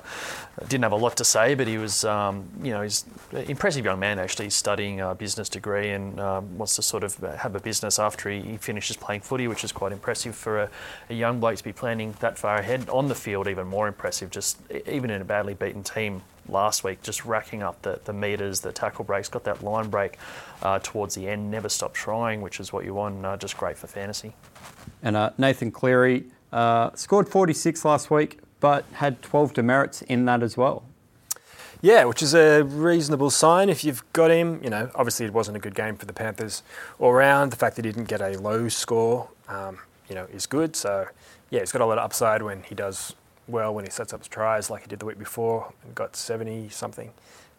didn't 0.67 0.83
have 0.83 0.93
a 0.93 0.97
lot 0.97 1.17
to 1.19 1.25
say, 1.25 1.55
but 1.55 1.69
he 1.69 1.79
was 1.79 2.05
um, 2.05 2.49
you 2.63 2.73
know 2.73 2.83
he's 2.83 3.05
an 3.33 3.45
impressive 3.45 3.85
young 3.85 4.01
man 4.01 4.19
actually. 4.19 4.51
Studying 4.51 5.01
a 5.01 5.15
business 5.15 5.49
degree 5.49 5.91
and 5.91 6.19
um, 6.19 6.59
wants 6.59 6.77
to 6.77 6.83
sort 6.83 7.05
of 7.05 7.17
have 7.17 7.55
a 7.55 7.61
business 7.61 7.99
after 7.99 8.31
he, 8.31 8.41
he 8.41 8.57
finishes 8.57 8.97
playing 8.97 9.21
footy, 9.21 9.47
which 9.47 9.65
is 9.65 9.73
quite 9.73 9.93
impressive 9.93 10.35
for 10.35 10.63
a, 10.63 10.71
a 11.11 11.15
young 11.15 11.41
bloke 11.41 11.57
to 11.57 11.65
be 11.65 11.73
planning 11.73 12.15
that 12.21 12.39
far 12.39 12.57
ahead 12.57 12.89
on 12.89 13.09
the 13.09 13.15
field. 13.15 13.47
Even 13.47 13.67
more 13.67 13.87
impressive, 13.87 14.31
just 14.31 14.59
even 14.87 15.11
in 15.11 15.21
a 15.21 15.25
badly 15.25 15.55
beaten 15.55 15.83
team 15.83 16.23
last 16.49 16.83
week, 16.83 17.03
just 17.03 17.25
racking 17.25 17.63
up 17.63 17.81
the, 17.83 18.01
the 18.05 18.13
meters, 18.13 18.61
the 18.61 18.73
tackle 18.73 19.05
breaks, 19.05 19.29
got 19.29 19.45
that 19.45 19.63
line 19.63 19.89
break 19.89 20.19
uh, 20.63 20.79
towards 20.83 21.15
the 21.15 21.29
end, 21.29 21.51
never 21.51 21.69
stopped 21.69 21.95
trying, 21.95 22.41
which 22.41 22.61
is 22.61 22.73
what 22.73 22.85
you 22.85 22.95
want. 22.95 23.25
Uh, 23.25 23.37
just 23.37 23.57
great 23.57 23.77
for 23.77 23.87
fantasy. 23.87 24.35
And 25.03 25.17
uh, 25.17 25.31
Nathan 25.39 25.71
Cleary 25.71 26.25
uh, 26.53 26.91
scored 26.95 27.29
46 27.29 27.85
last 27.85 28.11
week, 28.11 28.41
but 28.61 28.85
had 28.95 29.23
12 29.23 29.55
demerits 29.55 30.03
in 30.03 30.25
that 30.27 30.43
as 30.43 30.57
well. 30.57 30.85
Yeah, 31.81 32.05
which 32.05 32.23
is 32.23 32.35
a 32.35 32.65
reasonable 32.65 33.31
sign 33.31 33.69
if 33.69 33.85
you've 33.85 34.03
got 34.13 34.33
him. 34.33 34.61
You 34.65 34.71
know, 34.71 34.91
obviously 34.97 35.27
it 35.27 35.33
wasn't 35.33 35.57
a 35.57 35.61
good 35.61 35.77
game 35.77 35.97
for 35.97 36.07
the 36.07 36.13
Panthers 36.13 36.63
all 36.99 37.13
round. 37.13 37.53
The 37.53 37.57
fact 37.57 37.77
that 37.77 37.85
he 37.85 37.93
didn't 37.93 38.09
get 38.09 38.21
a 38.21 38.37
low 38.37 38.69
score, 38.69 39.29
um, 39.49 39.79
you 40.09 40.17
know, 40.17 40.27
is 40.33 40.47
good. 40.47 40.75
So, 40.75 41.07
yeah, 41.51 41.61
he's 41.61 41.71
got 41.71 41.81
a 41.81 41.87
lot 41.87 41.99
of 41.99 42.05
upside 42.05 42.43
when 42.43 42.65
he 42.65 42.75
does 42.75 43.15
well, 43.47 43.73
when 43.73 43.85
he 43.85 43.91
sets 43.91 44.13
up 44.13 44.21
his 44.21 44.29
tries 44.29 44.71
like 44.71 44.83
he 44.83 44.89
did 44.89 44.99
the 44.99 45.07
week 45.07 45.19
before 45.19 45.73
and 45.85 45.95
got 45.95 46.17
70 46.17 46.69
something. 46.71 47.13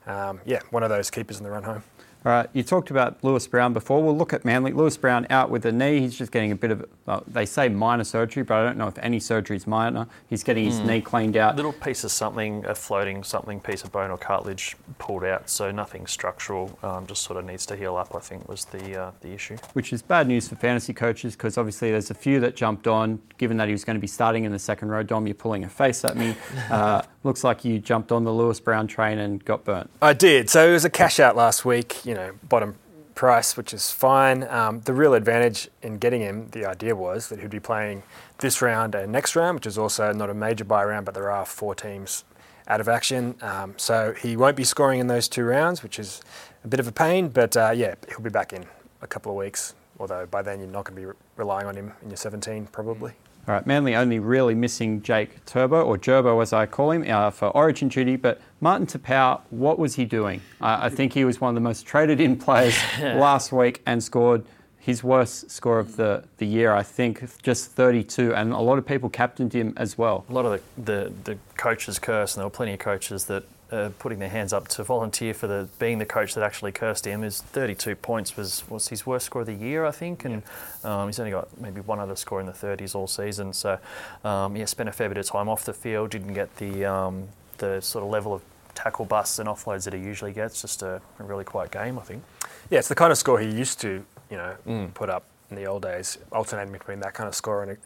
Um, 0.05 0.41
yeah, 0.45 0.59
one 0.69 0.83
of 0.83 0.89
those 0.89 1.09
keepers 1.09 1.37
in 1.37 1.43
the 1.45 1.51
run 1.51 1.63
home. 1.63 1.83
All 2.25 2.33
right, 2.33 2.49
you 2.51 2.63
talked 2.63 2.91
about 2.91 3.23
Lewis 3.23 3.47
Brown 3.47 3.71
before. 3.71 4.03
We'll 4.03 4.17
look 4.17 4.33
at 4.33 4.43
Manly. 4.43 4.73
Lewis 4.73 4.97
Brown 4.97 5.25
out 5.29 5.49
with 5.49 5.65
a 5.65 5.71
knee. 5.71 6.01
He's 6.01 6.17
just 6.17 6.33
getting 6.33 6.51
a 6.51 6.55
bit 6.55 6.69
of, 6.69 6.85
well, 7.05 7.23
they 7.25 7.45
say 7.45 7.69
minor 7.69 8.03
surgery, 8.03 8.43
but 8.43 8.55
I 8.55 8.63
don't 8.65 8.77
know 8.77 8.87
if 8.87 8.97
any 8.97 9.21
surgery 9.21 9.55
is 9.55 9.65
minor. 9.65 10.05
He's 10.29 10.43
getting 10.43 10.65
his 10.65 10.79
knee 10.81 10.99
cleaned 10.99 11.37
out. 11.37 11.55
Little 11.55 11.71
piece 11.71 12.03
of 12.03 12.11
something, 12.11 12.65
a 12.65 12.75
floating 12.75 13.23
something, 13.23 13.61
piece 13.61 13.85
of 13.85 13.93
bone 13.93 14.11
or 14.11 14.17
cartilage 14.17 14.75
pulled 14.97 15.23
out, 15.23 15.49
so 15.49 15.71
nothing 15.71 16.07
structural. 16.07 16.77
Um, 16.83 17.07
just 17.07 17.23
sort 17.23 17.39
of 17.39 17.45
needs 17.45 17.65
to 17.67 17.77
heal 17.77 17.95
up. 17.95 18.13
I 18.13 18.19
think 18.19 18.49
was 18.49 18.65
the 18.65 18.99
uh, 19.01 19.11
the 19.21 19.31
issue. 19.31 19.55
which 19.71 19.93
is 19.93 20.01
bad 20.01 20.27
news 20.27 20.49
for 20.49 20.55
fantasy 20.57 20.93
coaches 20.93 21.37
because 21.37 21.57
obviously 21.57 21.89
there's 21.89 22.11
a 22.11 22.15
few 22.15 22.41
that 22.41 22.53
jumped 22.53 22.85
on. 22.85 23.21
Given 23.37 23.55
that 23.57 23.69
he 23.69 23.71
was 23.71 23.85
going 23.85 23.95
to 23.95 24.01
be 24.01 24.07
starting 24.07 24.43
in 24.43 24.51
the 24.51 24.59
second 24.59 24.89
row, 24.89 25.03
Dom, 25.03 25.25
you're 25.25 25.35
pulling 25.35 25.63
a 25.63 25.69
face 25.69 26.03
at 26.03 26.17
me. 26.17 26.35
Uh, 26.69 27.01
looks 27.23 27.43
like 27.43 27.65
you 27.65 27.79
jumped 27.79 28.11
on 28.11 28.23
the 28.25 28.31
Lewis 28.31 28.59
Brown 28.59 28.85
train 28.85 29.17
and 29.17 29.43
got 29.43 29.63
burnt. 29.63 29.89
I 30.01 30.13
did. 30.13 30.49
So 30.49 30.69
it 30.69 30.73
was 30.73 30.85
a 30.85 30.89
cash 30.89 31.19
out 31.19 31.35
last 31.35 31.65
week, 31.65 32.05
you 32.09 32.15
know, 32.15 32.31
bottom 32.41 32.75
price, 33.13 33.55
which 33.55 33.71
is 33.71 33.91
fine. 33.91 34.43
Um, 34.45 34.79
the 34.81 34.93
real 34.93 35.13
advantage 35.13 35.69
in 35.83 35.99
getting 35.99 36.21
him, 36.21 36.47
the 36.53 36.65
idea 36.65 36.95
was 36.95 37.29
that 37.29 37.39
he'd 37.39 37.51
be 37.51 37.59
playing 37.59 38.01
this 38.39 38.63
round 38.63 38.95
and 38.95 39.11
next 39.11 39.35
round, 39.35 39.53
which 39.53 39.67
is 39.67 39.77
also 39.77 40.11
not 40.11 40.27
a 40.27 40.33
major 40.33 40.63
bye 40.63 40.83
round, 40.83 41.05
but 41.05 41.13
there 41.13 41.29
are 41.29 41.45
four 41.45 41.75
teams 41.75 42.23
out 42.67 42.81
of 42.81 42.89
action. 42.89 43.35
Um, 43.43 43.75
so 43.77 44.15
he 44.19 44.35
won't 44.35 44.57
be 44.57 44.63
scoring 44.63 44.99
in 44.99 45.05
those 45.05 45.29
two 45.29 45.43
rounds, 45.43 45.83
which 45.83 45.99
is 45.99 46.21
a 46.63 46.67
bit 46.67 46.79
of 46.79 46.87
a 46.87 46.91
pain, 46.91 47.29
but 47.29 47.55
uh, 47.55 47.71
yeah, 47.75 47.93
he'll 48.07 48.21
be 48.21 48.31
back 48.31 48.53
in 48.53 48.65
a 49.03 49.07
couple 49.07 49.31
of 49.31 49.37
weeks. 49.37 49.75
Although 49.99 50.25
by 50.25 50.41
then 50.41 50.59
you're 50.59 50.67
not 50.67 50.85
going 50.85 50.95
to 50.95 51.01
be 51.01 51.05
re- 51.05 51.13
relying 51.35 51.67
on 51.67 51.75
him 51.75 51.93
in 52.01 52.09
your 52.09 52.17
17, 52.17 52.67
probably. 52.71 53.13
All 53.47 53.55
right, 53.55 53.65
Manly 53.65 53.95
only 53.95 54.19
really 54.19 54.53
missing 54.53 55.01
Jake 55.01 55.43
Turbo, 55.45 55.81
or 55.81 55.97
Gerbo 55.97 56.41
as 56.41 56.53
I 56.53 56.65
call 56.65 56.91
him, 56.91 57.03
uh, 57.09 57.31
for 57.31 57.47
origin 57.47 57.87
duty. 57.87 58.15
But 58.15 58.39
Martin 58.61 58.85
Taupau, 58.85 59.41
what 59.49 59.79
was 59.79 59.95
he 59.95 60.05
doing? 60.05 60.41
Uh, 60.61 60.79
I 60.81 60.89
think 60.89 61.13
he 61.13 61.25
was 61.25 61.41
one 61.41 61.49
of 61.49 61.55
the 61.55 61.61
most 61.61 61.85
traded 61.85 62.21
in 62.21 62.37
players 62.37 62.77
last 62.99 63.51
week 63.51 63.81
and 63.85 64.03
scored 64.03 64.45
his 64.77 65.03
worst 65.03 65.51
score 65.51 65.79
of 65.79 65.95
the, 65.97 66.23
the 66.37 66.45
year, 66.45 66.73
I 66.73 66.83
think, 66.83 67.23
just 67.41 67.71
32. 67.71 68.33
And 68.33 68.53
a 68.53 68.59
lot 68.59 68.77
of 68.77 68.85
people 68.85 69.09
captained 69.09 69.53
him 69.53 69.73
as 69.77 69.97
well. 69.97 70.25
A 70.29 70.33
lot 70.33 70.45
of 70.45 70.61
the, 70.77 70.81
the, 70.81 71.13
the 71.23 71.37
coaches 71.57 71.99
curse, 71.99 72.35
and 72.35 72.41
there 72.41 72.45
were 72.45 72.51
plenty 72.51 72.73
of 72.73 72.79
coaches 72.79 73.25
that 73.25 73.43
uh, 73.71 73.89
putting 73.99 74.19
their 74.19 74.29
hands 74.29 74.53
up 74.53 74.67
to 74.69 74.83
volunteer 74.83 75.33
for 75.33 75.47
the 75.47 75.69
being 75.79 75.99
the 75.99 76.05
coach 76.05 76.33
that 76.35 76.43
actually 76.43 76.71
cursed 76.71 77.05
him. 77.05 77.21
His 77.21 77.41
32 77.41 77.95
points 77.95 78.35
was 78.35 78.63
was 78.69 78.87
his 78.87 79.05
worst 79.05 79.27
score 79.27 79.41
of 79.41 79.47
the 79.47 79.53
year, 79.53 79.85
I 79.85 79.91
think, 79.91 80.25
and 80.25 80.43
um, 80.83 81.07
he's 81.07 81.19
only 81.19 81.31
got 81.31 81.47
maybe 81.59 81.81
one 81.81 81.99
other 81.99 82.15
score 82.15 82.39
in 82.39 82.45
the 82.45 82.51
30s 82.51 82.95
all 82.95 83.07
season. 83.07 83.53
So, 83.53 83.79
um, 84.23 84.55
yeah, 84.55 84.65
spent 84.65 84.89
a 84.89 84.91
fair 84.91 85.09
bit 85.09 85.17
of 85.17 85.25
time 85.25 85.49
off 85.49 85.65
the 85.65 85.73
field. 85.73 86.11
Didn't 86.11 86.33
get 86.33 86.55
the 86.57 86.85
um, 86.85 87.29
the 87.57 87.81
sort 87.81 88.03
of 88.03 88.09
level 88.09 88.33
of 88.33 88.41
tackle 88.75 89.05
busts 89.05 89.39
and 89.39 89.49
offloads 89.49 89.83
that 89.85 89.93
he 89.93 89.99
usually 89.99 90.33
gets. 90.33 90.61
Just 90.61 90.81
a, 90.81 91.01
a 91.19 91.23
really 91.23 91.43
quiet 91.43 91.71
game, 91.71 91.99
I 91.99 92.01
think. 92.01 92.23
Yeah, 92.69 92.79
it's 92.79 92.87
the 92.87 92.95
kind 92.95 93.11
of 93.11 93.17
score 93.17 93.39
he 93.39 93.49
used 93.49 93.81
to, 93.81 94.05
you 94.29 94.37
know, 94.37 94.55
put 94.93 95.09
up 95.09 95.25
in 95.49 95.55
the 95.55 95.65
old 95.65 95.81
days, 95.81 96.17
alternating 96.31 96.71
between 96.71 96.99
that 96.99 97.13
kind 97.13 97.27
of 97.27 97.35
score 97.35 97.63
and, 97.63 97.77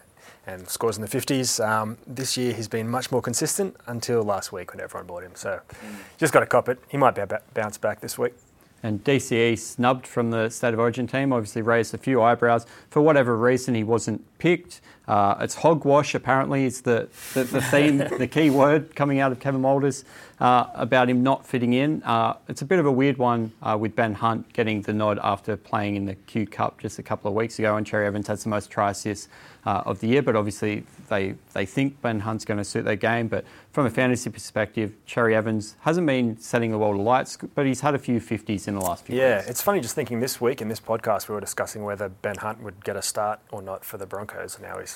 and 0.45 0.67
scores 0.67 0.97
in 0.97 1.01
the 1.01 1.07
50s. 1.07 1.65
Um, 1.65 1.97
this 2.05 2.37
year 2.37 2.53
he's 2.53 2.67
been 2.67 2.89
much 2.89 3.11
more 3.11 3.21
consistent 3.21 3.75
until 3.87 4.23
last 4.23 4.51
week 4.51 4.73
when 4.73 4.81
everyone 4.81 5.07
bought 5.07 5.23
him. 5.23 5.31
So 5.35 5.61
just 6.17 6.33
got 6.33 6.41
to 6.41 6.45
cop 6.45 6.69
it. 6.69 6.79
He 6.89 6.97
might 6.97 7.17
bounce 7.53 7.77
back 7.77 8.01
this 8.01 8.17
week. 8.17 8.33
And 8.85 9.01
DCE 9.05 9.57
snubbed 9.57 10.05
from 10.05 10.31
the 10.31 10.49
State 10.49 10.73
of 10.73 10.79
Origin 10.79 11.07
team, 11.07 11.31
obviously 11.31 11.61
raised 11.61 11.93
a 11.93 11.97
few 11.97 12.21
eyebrows. 12.21 12.65
For 12.89 13.01
whatever 13.01 13.37
reason, 13.37 13.75
he 13.75 13.83
wasn't 13.83 14.21
picked. 14.39 14.81
Uh, 15.07 15.35
it's 15.41 15.55
hogwash, 15.55 16.15
apparently, 16.15 16.63
is 16.65 16.81
the, 16.81 17.09
the, 17.33 17.43
the 17.43 17.61
theme, 17.61 17.97
the 18.17 18.27
key 18.27 18.49
word 18.49 18.95
coming 18.95 19.19
out 19.19 19.31
of 19.31 19.39
Kevin 19.39 19.61
Walters 19.61 20.05
uh, 20.39 20.65
about 20.75 21.09
him 21.09 21.23
not 21.23 21.45
fitting 21.45 21.73
in. 21.73 22.01
Uh, 22.03 22.35
it's 22.47 22.61
a 22.61 22.65
bit 22.65 22.79
of 22.79 22.85
a 22.85 22.91
weird 22.91 23.17
one 23.17 23.51
uh, 23.61 23.77
with 23.79 23.95
Ben 23.95 24.13
Hunt 24.13 24.51
getting 24.53 24.81
the 24.81 24.93
nod 24.93 25.19
after 25.21 25.57
playing 25.57 25.95
in 25.95 26.05
the 26.05 26.15
Q 26.15 26.47
Cup 26.47 26.79
just 26.79 26.99
a 26.99 27.03
couple 27.03 27.29
of 27.29 27.35
weeks 27.35 27.59
ago, 27.59 27.75
and 27.75 27.85
Cherry 27.85 28.05
Evans 28.07 28.27
has 28.27 28.43
the 28.43 28.49
most 28.49 28.71
try 28.71 28.91
assists 28.91 29.27
uh, 29.65 29.83
of 29.85 29.99
the 29.99 30.07
year. 30.07 30.21
But 30.21 30.35
obviously, 30.37 30.83
they, 31.09 31.35
they 31.53 31.65
think 31.65 32.01
Ben 32.01 32.21
Hunt's 32.21 32.45
going 32.45 32.57
to 32.59 32.63
suit 32.63 32.83
their 32.85 32.95
game. 32.95 33.27
But 33.27 33.43
from 33.71 33.85
a 33.85 33.89
fantasy 33.89 34.29
perspective, 34.29 34.93
Cherry 35.05 35.35
Evans 35.35 35.75
hasn't 35.81 36.07
been 36.07 36.37
setting 36.39 36.71
the 36.71 36.77
world 36.77 36.95
alight, 36.95 37.35
but 37.55 37.65
he's 37.65 37.81
had 37.81 37.93
a 37.95 37.99
few 37.99 38.19
50s 38.21 38.67
in 38.67 38.75
the 38.75 38.81
last 38.81 39.05
few 39.05 39.17
Yeah, 39.17 39.37
weeks. 39.37 39.49
it's 39.49 39.61
funny 39.61 39.79
just 39.81 39.95
thinking 39.95 40.19
this 40.19 40.39
week 40.39 40.61
in 40.61 40.67
this 40.69 40.79
podcast 40.79 41.27
we 41.27 41.35
were 41.35 41.41
discussing 41.41 41.83
whether 41.83 42.07
Ben 42.09 42.37
Hunt 42.37 42.61
would 42.63 42.83
get 42.83 42.95
a 42.95 43.01
start 43.01 43.39
or 43.51 43.61
not 43.61 43.83
for 43.85 43.97
the 43.97 44.05
Broncos. 44.05 44.55
And 44.55 44.63
now 44.65 44.79
he's 44.79 44.92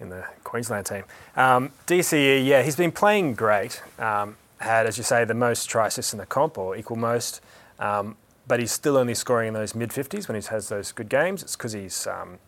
in 0.00 0.08
the 0.08 0.24
Queensland 0.44 0.86
team. 0.86 1.04
Um, 1.36 1.70
DCE, 1.86 2.44
yeah, 2.46 2.62
he's 2.62 2.76
been 2.76 2.92
playing 2.92 3.34
great. 3.34 3.82
Um, 3.98 4.36
had, 4.58 4.86
as 4.86 4.98
you 4.98 5.04
say, 5.04 5.24
the 5.24 5.34
most 5.34 5.68
try 5.68 5.86
assists 5.86 6.12
in 6.12 6.18
the 6.18 6.26
comp 6.26 6.58
or 6.58 6.76
equal 6.76 6.96
most. 6.96 7.40
Um, 7.78 8.16
but 8.46 8.60
he's 8.60 8.72
still 8.72 8.96
only 8.96 9.14
scoring 9.14 9.48
in 9.48 9.54
those 9.54 9.74
mid 9.74 9.90
50s 9.90 10.28
when 10.28 10.40
he 10.40 10.46
has 10.48 10.68
those 10.68 10.92
good 10.92 11.08
games. 11.08 11.42
It's 11.42 11.56
because 11.56 11.72
his 11.72 12.06
um, 12.06 12.38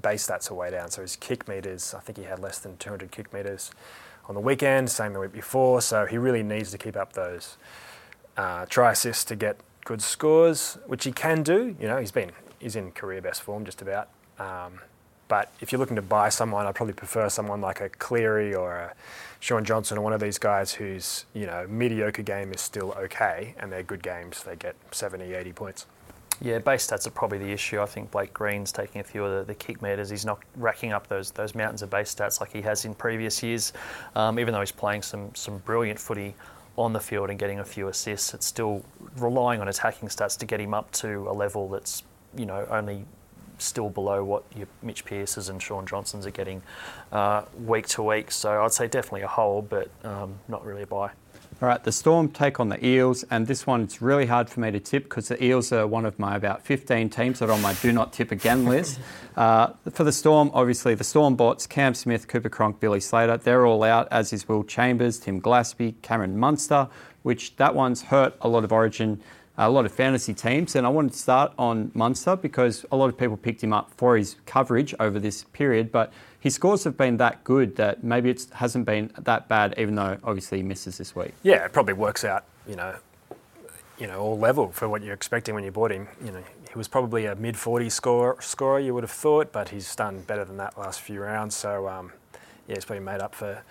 base 0.00 0.26
stats 0.26 0.50
are 0.50 0.54
way 0.54 0.70
down. 0.70 0.90
So 0.90 1.02
his 1.02 1.16
kick 1.16 1.48
meters, 1.48 1.94
I 1.94 2.00
think 2.00 2.18
he 2.18 2.24
had 2.24 2.40
less 2.40 2.58
than 2.58 2.76
200 2.78 3.10
kick 3.10 3.32
meters 3.32 3.70
on 4.28 4.34
the 4.34 4.40
weekend, 4.40 4.90
same 4.90 5.12
the 5.12 5.20
week 5.20 5.32
before. 5.32 5.80
So 5.80 6.06
he 6.06 6.18
really 6.18 6.42
needs 6.42 6.70
to 6.72 6.78
keep 6.78 6.96
up 6.96 7.12
those 7.12 7.56
uh, 8.36 8.66
try 8.66 8.92
assists 8.92 9.24
to 9.24 9.36
get 9.36 9.58
good 9.84 10.02
scores, 10.02 10.78
which 10.86 11.04
he 11.04 11.12
can 11.12 11.42
do. 11.42 11.76
You 11.80 11.88
know, 11.88 11.98
he's 11.98 12.12
been 12.12 12.32
he's 12.58 12.76
in 12.76 12.92
career 12.92 13.20
best 13.20 13.42
form 13.42 13.64
just 13.64 13.82
about. 13.82 14.08
Um, 14.38 14.80
but 15.32 15.50
if 15.62 15.72
you're 15.72 15.78
looking 15.78 15.96
to 15.96 16.02
buy 16.02 16.28
someone, 16.28 16.66
I'd 16.66 16.74
probably 16.74 16.92
prefer 16.92 17.30
someone 17.30 17.62
like 17.62 17.80
a 17.80 17.88
Cleary 17.88 18.54
or 18.54 18.76
a 18.76 18.94
Shaun 19.40 19.64
Johnson 19.64 19.96
or 19.96 20.02
one 20.02 20.12
of 20.12 20.20
these 20.20 20.36
guys 20.36 20.74
whose 20.74 21.24
you 21.32 21.46
know 21.46 21.66
mediocre 21.70 22.22
game 22.22 22.52
is 22.52 22.60
still 22.60 22.92
okay 22.98 23.54
and 23.58 23.72
they're 23.72 23.82
good 23.82 24.02
games. 24.02 24.42
They 24.42 24.56
get 24.56 24.76
70, 24.90 25.32
80 25.32 25.52
points. 25.54 25.86
Yeah, 26.42 26.58
base 26.58 26.86
stats 26.86 27.06
are 27.06 27.12
probably 27.12 27.38
the 27.38 27.50
issue. 27.50 27.80
I 27.80 27.86
think 27.86 28.10
Blake 28.10 28.34
Green's 28.34 28.72
taking 28.72 29.00
a 29.00 29.04
few 29.04 29.24
of 29.24 29.38
the, 29.38 29.44
the 29.44 29.54
kick 29.54 29.80
meters. 29.80 30.10
He's 30.10 30.26
not 30.26 30.38
racking 30.56 30.92
up 30.92 31.06
those 31.06 31.30
those 31.30 31.54
mountains 31.54 31.80
of 31.80 31.88
base 31.88 32.14
stats 32.14 32.38
like 32.38 32.52
he 32.52 32.60
has 32.60 32.84
in 32.84 32.92
previous 32.92 33.42
years. 33.42 33.72
Um, 34.14 34.38
even 34.38 34.52
though 34.52 34.60
he's 34.60 34.70
playing 34.70 35.00
some 35.00 35.34
some 35.34 35.56
brilliant 35.64 35.98
footy 35.98 36.34
on 36.76 36.92
the 36.92 37.00
field 37.00 37.30
and 37.30 37.38
getting 37.38 37.60
a 37.60 37.64
few 37.64 37.88
assists, 37.88 38.34
it's 38.34 38.44
still 38.44 38.84
relying 39.16 39.62
on 39.62 39.68
attacking 39.68 40.10
stats 40.10 40.36
to 40.40 40.44
get 40.44 40.60
him 40.60 40.74
up 40.74 40.92
to 40.92 41.26
a 41.26 41.32
level 41.32 41.70
that's 41.70 42.02
you 42.36 42.44
know 42.44 42.66
only 42.68 43.06
still 43.62 43.88
below 43.88 44.24
what 44.24 44.44
your 44.56 44.66
Mitch 44.82 45.04
Pearce's 45.04 45.48
and 45.48 45.62
Shaun 45.62 45.86
Johnsons 45.86 46.26
are 46.26 46.30
getting 46.30 46.62
uh, 47.10 47.42
week 47.64 47.86
to 47.88 48.02
week. 48.02 48.30
So 48.30 48.62
I'd 48.62 48.72
say 48.72 48.88
definitely 48.88 49.22
a 49.22 49.28
hold, 49.28 49.68
but 49.68 49.88
um, 50.04 50.38
not 50.48 50.64
really 50.64 50.82
a 50.82 50.86
buy. 50.86 51.10
All 51.62 51.68
right, 51.68 51.84
the 51.84 51.92
Storm 51.92 52.28
take 52.28 52.58
on 52.58 52.70
the 52.70 52.84
Eels, 52.84 53.24
and 53.30 53.46
this 53.46 53.68
one 53.68 53.82
it's 53.82 54.02
really 54.02 54.26
hard 54.26 54.50
for 54.50 54.58
me 54.58 54.72
to 54.72 54.80
tip 54.80 55.04
because 55.04 55.28
the 55.28 55.42
Eels 55.44 55.70
are 55.70 55.86
one 55.86 56.04
of 56.04 56.18
my 56.18 56.34
about 56.34 56.64
15 56.64 57.08
teams 57.08 57.38
that 57.38 57.50
are 57.50 57.52
on 57.52 57.62
my 57.62 57.72
do 57.74 57.92
not 57.92 58.12
tip 58.12 58.32
again 58.32 58.64
list. 58.68 58.98
Uh, 59.36 59.68
for 59.92 60.02
the 60.02 60.10
Storm, 60.10 60.50
obviously, 60.54 60.96
the 60.96 61.04
Storm 61.04 61.36
bots 61.36 61.68
Cam 61.68 61.94
Smith, 61.94 62.26
Cooper 62.26 62.48
Cronk, 62.48 62.80
Billy 62.80 62.98
Slater, 62.98 63.36
they're 63.36 63.64
all 63.64 63.84
out, 63.84 64.08
as 64.10 64.32
is 64.32 64.48
Will 64.48 64.64
Chambers, 64.64 65.20
Tim 65.20 65.40
Glasby, 65.40 65.94
Cameron 66.02 66.36
Munster, 66.36 66.88
which 67.22 67.54
that 67.56 67.76
one's 67.76 68.02
hurt 68.02 68.34
a 68.40 68.48
lot 68.48 68.64
of 68.64 68.72
Origin. 68.72 69.22
A 69.58 69.70
lot 69.70 69.84
of 69.84 69.92
fantasy 69.92 70.32
teams, 70.32 70.74
and 70.76 70.86
I 70.86 70.88
wanted 70.88 71.12
to 71.12 71.18
start 71.18 71.52
on 71.58 71.90
Munster 71.94 72.36
because 72.36 72.86
a 72.90 72.96
lot 72.96 73.08
of 73.08 73.18
people 73.18 73.36
picked 73.36 73.62
him 73.62 73.72
up 73.72 73.90
for 73.96 74.16
his 74.16 74.36
coverage 74.46 74.94
over 74.98 75.20
this 75.20 75.44
period. 75.52 75.92
But 75.92 76.10
his 76.40 76.54
scores 76.54 76.84
have 76.84 76.96
been 76.96 77.18
that 77.18 77.44
good 77.44 77.76
that 77.76 78.02
maybe 78.02 78.30
it 78.30 78.46
hasn't 78.54 78.86
been 78.86 79.12
that 79.18 79.48
bad, 79.48 79.74
even 79.76 79.94
though 79.94 80.18
obviously 80.24 80.58
he 80.58 80.64
misses 80.64 80.96
this 80.96 81.14
week. 81.14 81.34
Yeah, 81.42 81.66
it 81.66 81.72
probably 81.72 81.94
works 81.94 82.24
out. 82.24 82.44
You 82.66 82.76
know, 82.76 82.96
you 83.98 84.06
know, 84.06 84.20
all 84.20 84.38
level 84.38 84.72
for 84.72 84.88
what 84.88 85.02
you're 85.02 85.14
expecting 85.14 85.54
when 85.54 85.64
you 85.64 85.70
bought 85.70 85.92
him. 85.92 86.08
You 86.24 86.32
know, 86.32 86.42
he 86.72 86.78
was 86.78 86.88
probably 86.88 87.26
a 87.26 87.34
mid 87.34 87.54
40s 87.54 87.92
score, 87.92 88.40
scorer, 88.40 88.80
you 88.80 88.94
would 88.94 89.04
have 89.04 89.10
thought, 89.10 89.52
but 89.52 89.68
he's 89.68 89.94
done 89.94 90.22
better 90.22 90.44
than 90.44 90.56
that 90.56 90.78
last 90.78 91.00
few 91.00 91.20
rounds. 91.20 91.54
So, 91.54 91.86
um, 91.88 92.12
yeah, 92.66 92.76
he's 92.76 92.84
probably 92.84 93.04
made 93.04 93.20
up 93.20 93.34
for 93.34 93.62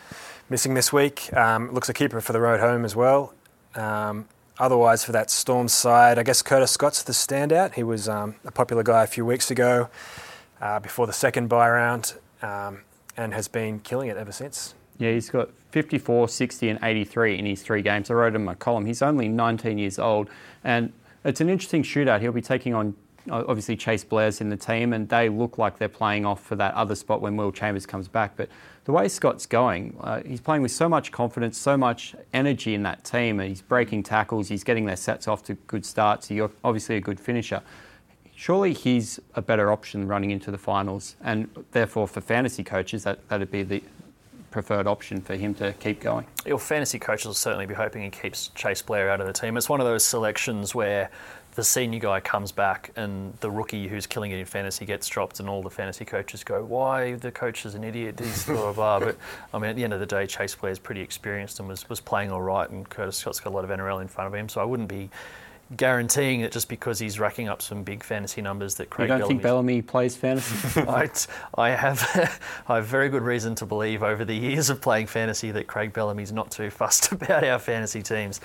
missing 0.50 0.76
this 0.76 0.94
week. 0.94 1.34
Um, 1.34 1.72
looks 1.72 1.90
a 1.90 1.94
keeper 1.94 2.22
for 2.22 2.34
the 2.34 2.40
road 2.40 2.60
home 2.60 2.86
as 2.86 2.96
well. 2.96 3.34
Um, 3.76 4.28
otherwise, 4.62 5.04
for 5.04 5.12
that 5.12 5.30
Storm 5.32 5.68
side, 5.68 6.20
I 6.20 6.24
guess 6.24 6.42
Curtis 6.42 6.72
Scott's 6.72 7.02
the 7.02 7.14
standout. 7.14 7.74
He 7.74 7.84
was 7.84 8.08
um, 8.08 8.36
a 8.46 8.52
popular 8.52 8.84
guy 8.84 9.04
a 9.04 9.08
few 9.08 9.26
weeks 9.26 9.50
ago 9.50 9.90
uh, 10.62 10.80
before 10.80 11.08
the 11.08 11.14
second 11.14 11.50
bye 11.50 11.70
round 11.70 12.14
um, 12.44 12.82
and 13.18 13.34
has 13.34 13.48
been 13.48 13.80
killing 13.80 14.08
it 14.08 14.18
ever 14.18 14.32
since. 14.32 14.76
Yeah, 15.00 15.12
he's 15.14 15.32
got 15.32 15.50
54, 15.72 16.30
60, 16.30 16.70
and 16.70 16.80
83 16.84 17.40
in 17.40 17.46
his 17.48 17.64
three 17.64 17.82
games. 17.82 18.12
I 18.12 18.14
wrote 18.14 18.36
in 18.36 18.46
my 18.46 18.54
column. 18.54 18.86
He's 18.86 19.02
only 19.02 19.28
19 19.28 19.80
years 19.80 19.98
old, 19.98 20.30
and 20.64 20.94
it's 21.26 21.42
an 21.42 21.50
interesting 21.50 21.82
shootout. 21.82 22.22
He'll 22.22 22.32
be 22.32 22.42
taking 22.42 22.76
on 22.76 22.96
obviously 23.30 23.78
Cheyse 23.78 24.08
Blair's 24.08 24.42
in 24.42 24.50
the 24.50 24.58
team, 24.58 24.94
and 24.94 25.08
they 25.10 25.30
look 25.30 25.58
like 25.58 25.78
they're 25.78 25.90
playing 25.90 26.26
off 26.26 26.44
for 26.44 26.56
that 26.56 26.74
other 26.74 26.96
spot 26.96 27.22
when 27.22 27.38
Will 27.38 27.52
Chambers 27.52 27.86
comes 27.86 28.08
back. 28.08 28.36
But 28.36 28.50
the 28.86 28.92
way 28.92 29.08
Scott's 29.08 29.46
going, 29.46 29.96
uh, 30.02 30.22
he's 30.26 30.42
playing 30.42 30.64
with 30.64 30.72
so 30.72 30.90
much 30.90 31.12
confidence, 31.12 31.58
so 31.58 31.78
much 31.78 32.16
energy 32.34 32.74
in 32.74 32.84
that 32.84 33.04
team, 33.04 33.40
he's 33.40 33.62
breaking 33.62 34.04
tackles, 34.04 34.48
he's 34.48 34.64
getting 34.64 34.86
their 34.86 34.96
sets 34.96 35.28
off 35.28 35.44
to 35.44 35.54
good 35.54 35.86
starts. 35.86 36.28
He's 36.28 36.42
obviously 36.64 36.96
a 36.96 37.02
good 37.02 37.20
finisher. 37.20 37.62
Surely 38.36 38.74
he's 38.74 39.20
a 39.36 39.42
better 39.42 39.72
option 39.72 40.08
running 40.08 40.32
into 40.32 40.50
the 40.50 40.58
finals, 40.58 41.16
and 41.24 41.48
therefore 41.74 42.08
for 42.08 42.22
fantasy 42.22 42.64
coaches, 42.64 43.04
that 43.04 43.28
that'd 43.30 43.52
be 43.52 43.62
the 43.62 43.84
preferred 44.50 44.86
option 44.86 45.22
for 45.22 45.36
him 45.36 45.54
to 45.56 45.74
keep 45.74 46.02
going. 46.02 46.26
Your 46.46 46.60
fantasy 46.60 47.00
coaches 47.00 47.26
will 47.26 47.34
certainly 47.34 47.66
be 47.66 47.74
hoping 47.74 48.02
he 48.02 48.10
keeps 48.10 48.50
Cheyse 48.56 48.86
Blair 48.86 49.10
out 49.10 49.22
of 49.22 49.28
the 49.28 49.34
team. 49.34 49.58
It's 49.58 49.70
one 49.70 49.80
of 49.80 49.86
those 49.86 50.04
selections 50.04 50.76
where 50.76 51.10
the 51.56 51.64
senior 51.64 52.00
guy 52.00 52.20
comes 52.20 52.52
back 52.52 52.92
and 52.96 53.34
the 53.42 53.52
rookie 53.52 53.88
who's 53.88 54.08
killing 54.08 54.32
it 54.32 54.40
in 54.40 54.46
fantasy 54.46 54.86
gets 54.86 55.08
dropped, 55.08 55.40
and 55.40 55.50
all 55.50 55.62
the 55.62 55.70
fantasy 55.70 56.06
coaches 56.06 56.44
go, 56.44 56.64
"Why 56.64 57.16
the 57.16 57.32
coach 57.32 57.66
is 57.66 57.76
an 57.76 57.84
idiot?" 57.84 58.20
He's 58.20 58.46
blah 58.46 58.74
blah 58.74 58.74
blah. 58.74 59.00
But 59.00 59.18
I 59.54 59.60
mean, 59.60 59.70
at 59.70 59.76
the 59.76 59.84
end 59.84 59.94
of 59.94 60.00
the 60.00 60.06
day, 60.06 60.26
Cheyse 60.28 60.56
Blair's 60.56 60.80
pretty 60.80 61.02
experienced 61.02 61.60
and 61.60 61.68
was 61.68 61.88
was 61.90 62.00
playing 62.00 62.32
all 62.32 62.42
right, 62.42 62.70
and 62.70 62.88
Curtis 62.90 63.18
Scott's 63.18 63.40
got 63.40 63.52
a 63.52 63.56
lot 63.56 63.64
of 63.64 63.70
NRL 63.70 64.02
in 64.02 64.08
front 64.08 64.28
of 64.28 64.34
him, 64.34 64.50
so 64.50 64.62
I 64.62 64.64
wouldn't 64.64 64.90
be 64.90 65.10
guaranteeing 65.78 66.42
that 66.42 66.52
just 66.52 66.68
because 66.68 67.00
he's 67.00 67.20
racking 67.20 67.48
up 67.48 67.62
some 67.62 67.84
big 67.84 68.04
fantasy 68.04 68.42
numbers 68.42 68.76
that 68.76 68.86
You 68.86 68.90
Craig 68.90 69.10
don't 69.10 69.28
think 69.28 69.42
Bellamy 69.42 69.82
plays 69.82 70.16
fantasy? 70.16 70.82
I, 70.88 71.10
I 71.56 71.70
have 71.70 72.02
I 72.68 72.76
have 72.76 72.86
very 72.86 73.10
good 73.10 73.24
reason 73.24 73.56
to 73.56 73.66
believe 73.66 74.04
over 74.04 74.26
the 74.26 74.36
years 74.36 74.70
of 74.70 74.82
playing 74.82 75.08
fantasy 75.08 75.52
that 75.52 75.68
Craig 75.68 75.94
Bellamy's 75.94 76.32
not 76.32 76.52
too 76.52 76.70
fussed 76.70 77.12
about 77.12 77.44
our 77.44 77.60
fantasy 77.60 78.02
teams, 78.02 78.42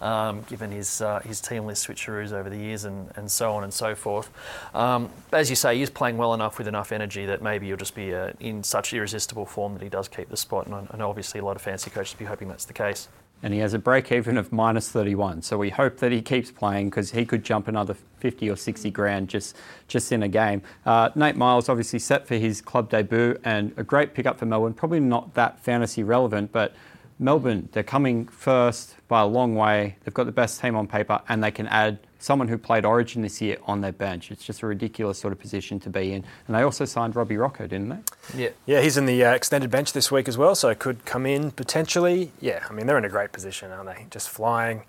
um, 0.00 0.42
given 0.42 0.70
his 0.70 1.00
uh, 1.00 1.20
his 1.20 1.40
team 1.40 1.66
list 1.66 1.86
switcheroos 1.86 2.32
over 2.32 2.48
the 2.48 2.58
years 2.58 2.84
and, 2.84 3.10
and 3.16 3.30
so 3.30 3.52
on 3.52 3.64
and 3.64 3.72
so 3.72 3.94
forth. 3.94 4.30
Um, 4.74 5.10
as 5.32 5.50
you 5.50 5.56
say, 5.56 5.78
he's 5.78 5.90
playing 5.90 6.16
well 6.16 6.34
enough 6.34 6.58
with 6.58 6.68
enough 6.68 6.92
energy 6.92 7.26
that 7.26 7.42
maybe 7.42 7.66
he'll 7.66 7.76
just 7.76 7.94
be 7.94 8.14
uh, 8.14 8.32
in 8.40 8.62
such 8.62 8.92
irresistible 8.92 9.46
form 9.46 9.74
that 9.74 9.82
he 9.82 9.88
does 9.88 10.08
keep 10.08 10.28
the 10.28 10.36
spot. 10.36 10.66
And 10.66 10.74
I, 10.74 10.86
I 10.90 10.96
know 10.96 11.08
obviously 11.08 11.40
a 11.40 11.44
lot 11.44 11.56
of 11.56 11.62
fantasy 11.62 11.90
coaches 11.90 12.14
be 12.14 12.24
hoping 12.24 12.48
that's 12.48 12.64
the 12.64 12.72
case. 12.72 13.08
And 13.42 13.54
he 13.54 13.60
has 13.60 13.72
a 13.72 13.78
break 13.78 14.10
even 14.10 14.36
of 14.36 14.52
minus 14.52 14.88
31. 14.88 15.42
So 15.42 15.58
we 15.58 15.70
hope 15.70 15.98
that 15.98 16.10
he 16.10 16.20
keeps 16.20 16.50
playing 16.50 16.90
because 16.90 17.12
he 17.12 17.24
could 17.24 17.44
jump 17.44 17.68
another 17.68 17.94
50 18.18 18.50
or 18.50 18.56
60 18.56 18.90
grand 18.90 19.28
just, 19.28 19.56
just 19.86 20.10
in 20.10 20.22
a 20.22 20.28
game. 20.28 20.62
Uh, 20.84 21.10
Nate 21.14 21.36
Myles 21.36 21.68
obviously 21.68 22.00
set 22.00 22.26
for 22.26 22.34
his 22.34 22.60
club 22.60 22.90
debut 22.90 23.38
and 23.44 23.72
a 23.76 23.84
great 23.84 24.14
pickup 24.14 24.38
for 24.38 24.46
Melbourne. 24.46 24.74
Probably 24.74 25.00
not 25.00 25.34
that 25.34 25.60
fantasy 25.60 26.02
relevant, 26.02 26.50
but 26.50 26.74
Melbourne, 27.20 27.68
they're 27.72 27.82
coming 27.82 28.26
first 28.26 28.96
by 29.08 29.20
a 29.20 29.26
long 29.26 29.54
way. 29.54 29.96
They've 30.04 30.14
got 30.14 30.26
the 30.26 30.32
best 30.32 30.60
team 30.60 30.74
on 30.74 30.86
paper 30.86 31.20
and 31.28 31.42
they 31.42 31.50
can 31.50 31.66
add 31.68 31.98
someone 32.18 32.48
who 32.48 32.58
played 32.58 32.84
Origin 32.84 33.22
this 33.22 33.40
year 33.40 33.58
on 33.64 33.80
their 33.80 33.92
bench. 33.92 34.30
It's 34.30 34.44
just 34.44 34.62
a 34.62 34.66
ridiculous 34.66 35.18
sort 35.18 35.32
of 35.32 35.38
position 35.38 35.78
to 35.80 35.90
be 35.90 36.12
in. 36.12 36.24
And 36.46 36.56
they 36.56 36.62
also 36.62 36.84
signed 36.84 37.16
Robbie 37.16 37.36
Rochow, 37.36 37.68
didn't 37.68 37.88
they? 37.88 38.42
Yeah. 38.42 38.48
Yeah, 38.66 38.80
he's 38.80 38.96
in 38.96 39.06
the 39.06 39.24
uh, 39.24 39.32
extended 39.32 39.70
bench 39.70 39.92
this 39.92 40.10
week 40.10 40.28
as 40.28 40.36
well, 40.36 40.54
so 40.54 40.74
could 40.74 41.04
come 41.04 41.26
in 41.26 41.50
potentially. 41.52 42.32
Yeah, 42.40 42.66
I 42.68 42.72
mean, 42.72 42.86
they're 42.86 42.98
in 42.98 43.04
a 43.04 43.08
great 43.08 43.32
position, 43.32 43.70
aren't 43.70 43.86
they? 43.86 44.06
Just 44.10 44.28
flying, 44.28 44.82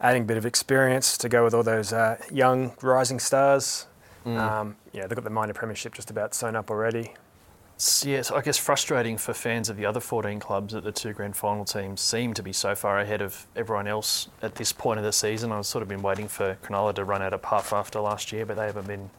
adding 0.00 0.22
a 0.22 0.26
bit 0.26 0.36
of 0.36 0.46
experience 0.46 1.18
to 1.18 1.28
go 1.28 1.44
with 1.44 1.54
all 1.54 1.62
those 1.62 1.92
uh, 1.92 2.18
young 2.32 2.72
rising 2.82 3.18
stars. 3.18 3.86
Um, 4.26 4.76
yeah, 4.92 5.06
they've 5.06 5.14
got 5.14 5.22
the 5.22 5.30
minor 5.30 5.54
premiership 5.54 5.94
just 5.94 6.10
about 6.10 6.34
sewn 6.34 6.56
up 6.56 6.68
already. 6.68 7.14
Yeah, 8.04 8.22
I 8.34 8.40
guess 8.40 8.56
frustrating 8.56 9.18
for 9.18 9.34
fans 9.34 9.68
of 9.68 9.76
the 9.76 9.84
other 9.84 10.00
14 10.00 10.40
clubs 10.40 10.72
that 10.72 10.82
the 10.82 10.92
two 10.92 11.12
grand 11.12 11.36
final 11.36 11.66
teams 11.66 12.00
seem 12.00 12.32
to 12.34 12.42
be 12.42 12.52
so 12.52 12.74
far 12.74 12.98
ahead 12.98 13.20
of 13.20 13.46
everyone 13.54 13.86
else 13.86 14.28
at 14.40 14.54
this 14.54 14.72
point 14.72 14.98
of 14.98 15.04
the 15.04 15.12
season. 15.12 15.52
I've 15.52 15.66
sort 15.66 15.82
of 15.82 15.88
been 15.88 16.00
waiting 16.00 16.26
for 16.26 16.56
Cronulla 16.64 16.94
to 16.94 17.04
run 17.04 17.20
out 17.20 17.34
of 17.34 17.42
puff 17.42 17.74
after 17.74 18.00
last 18.00 18.32
year, 18.32 18.46
but 18.46 18.56
they 18.56 18.64
haven't 18.64 18.86
been 18.86 19.10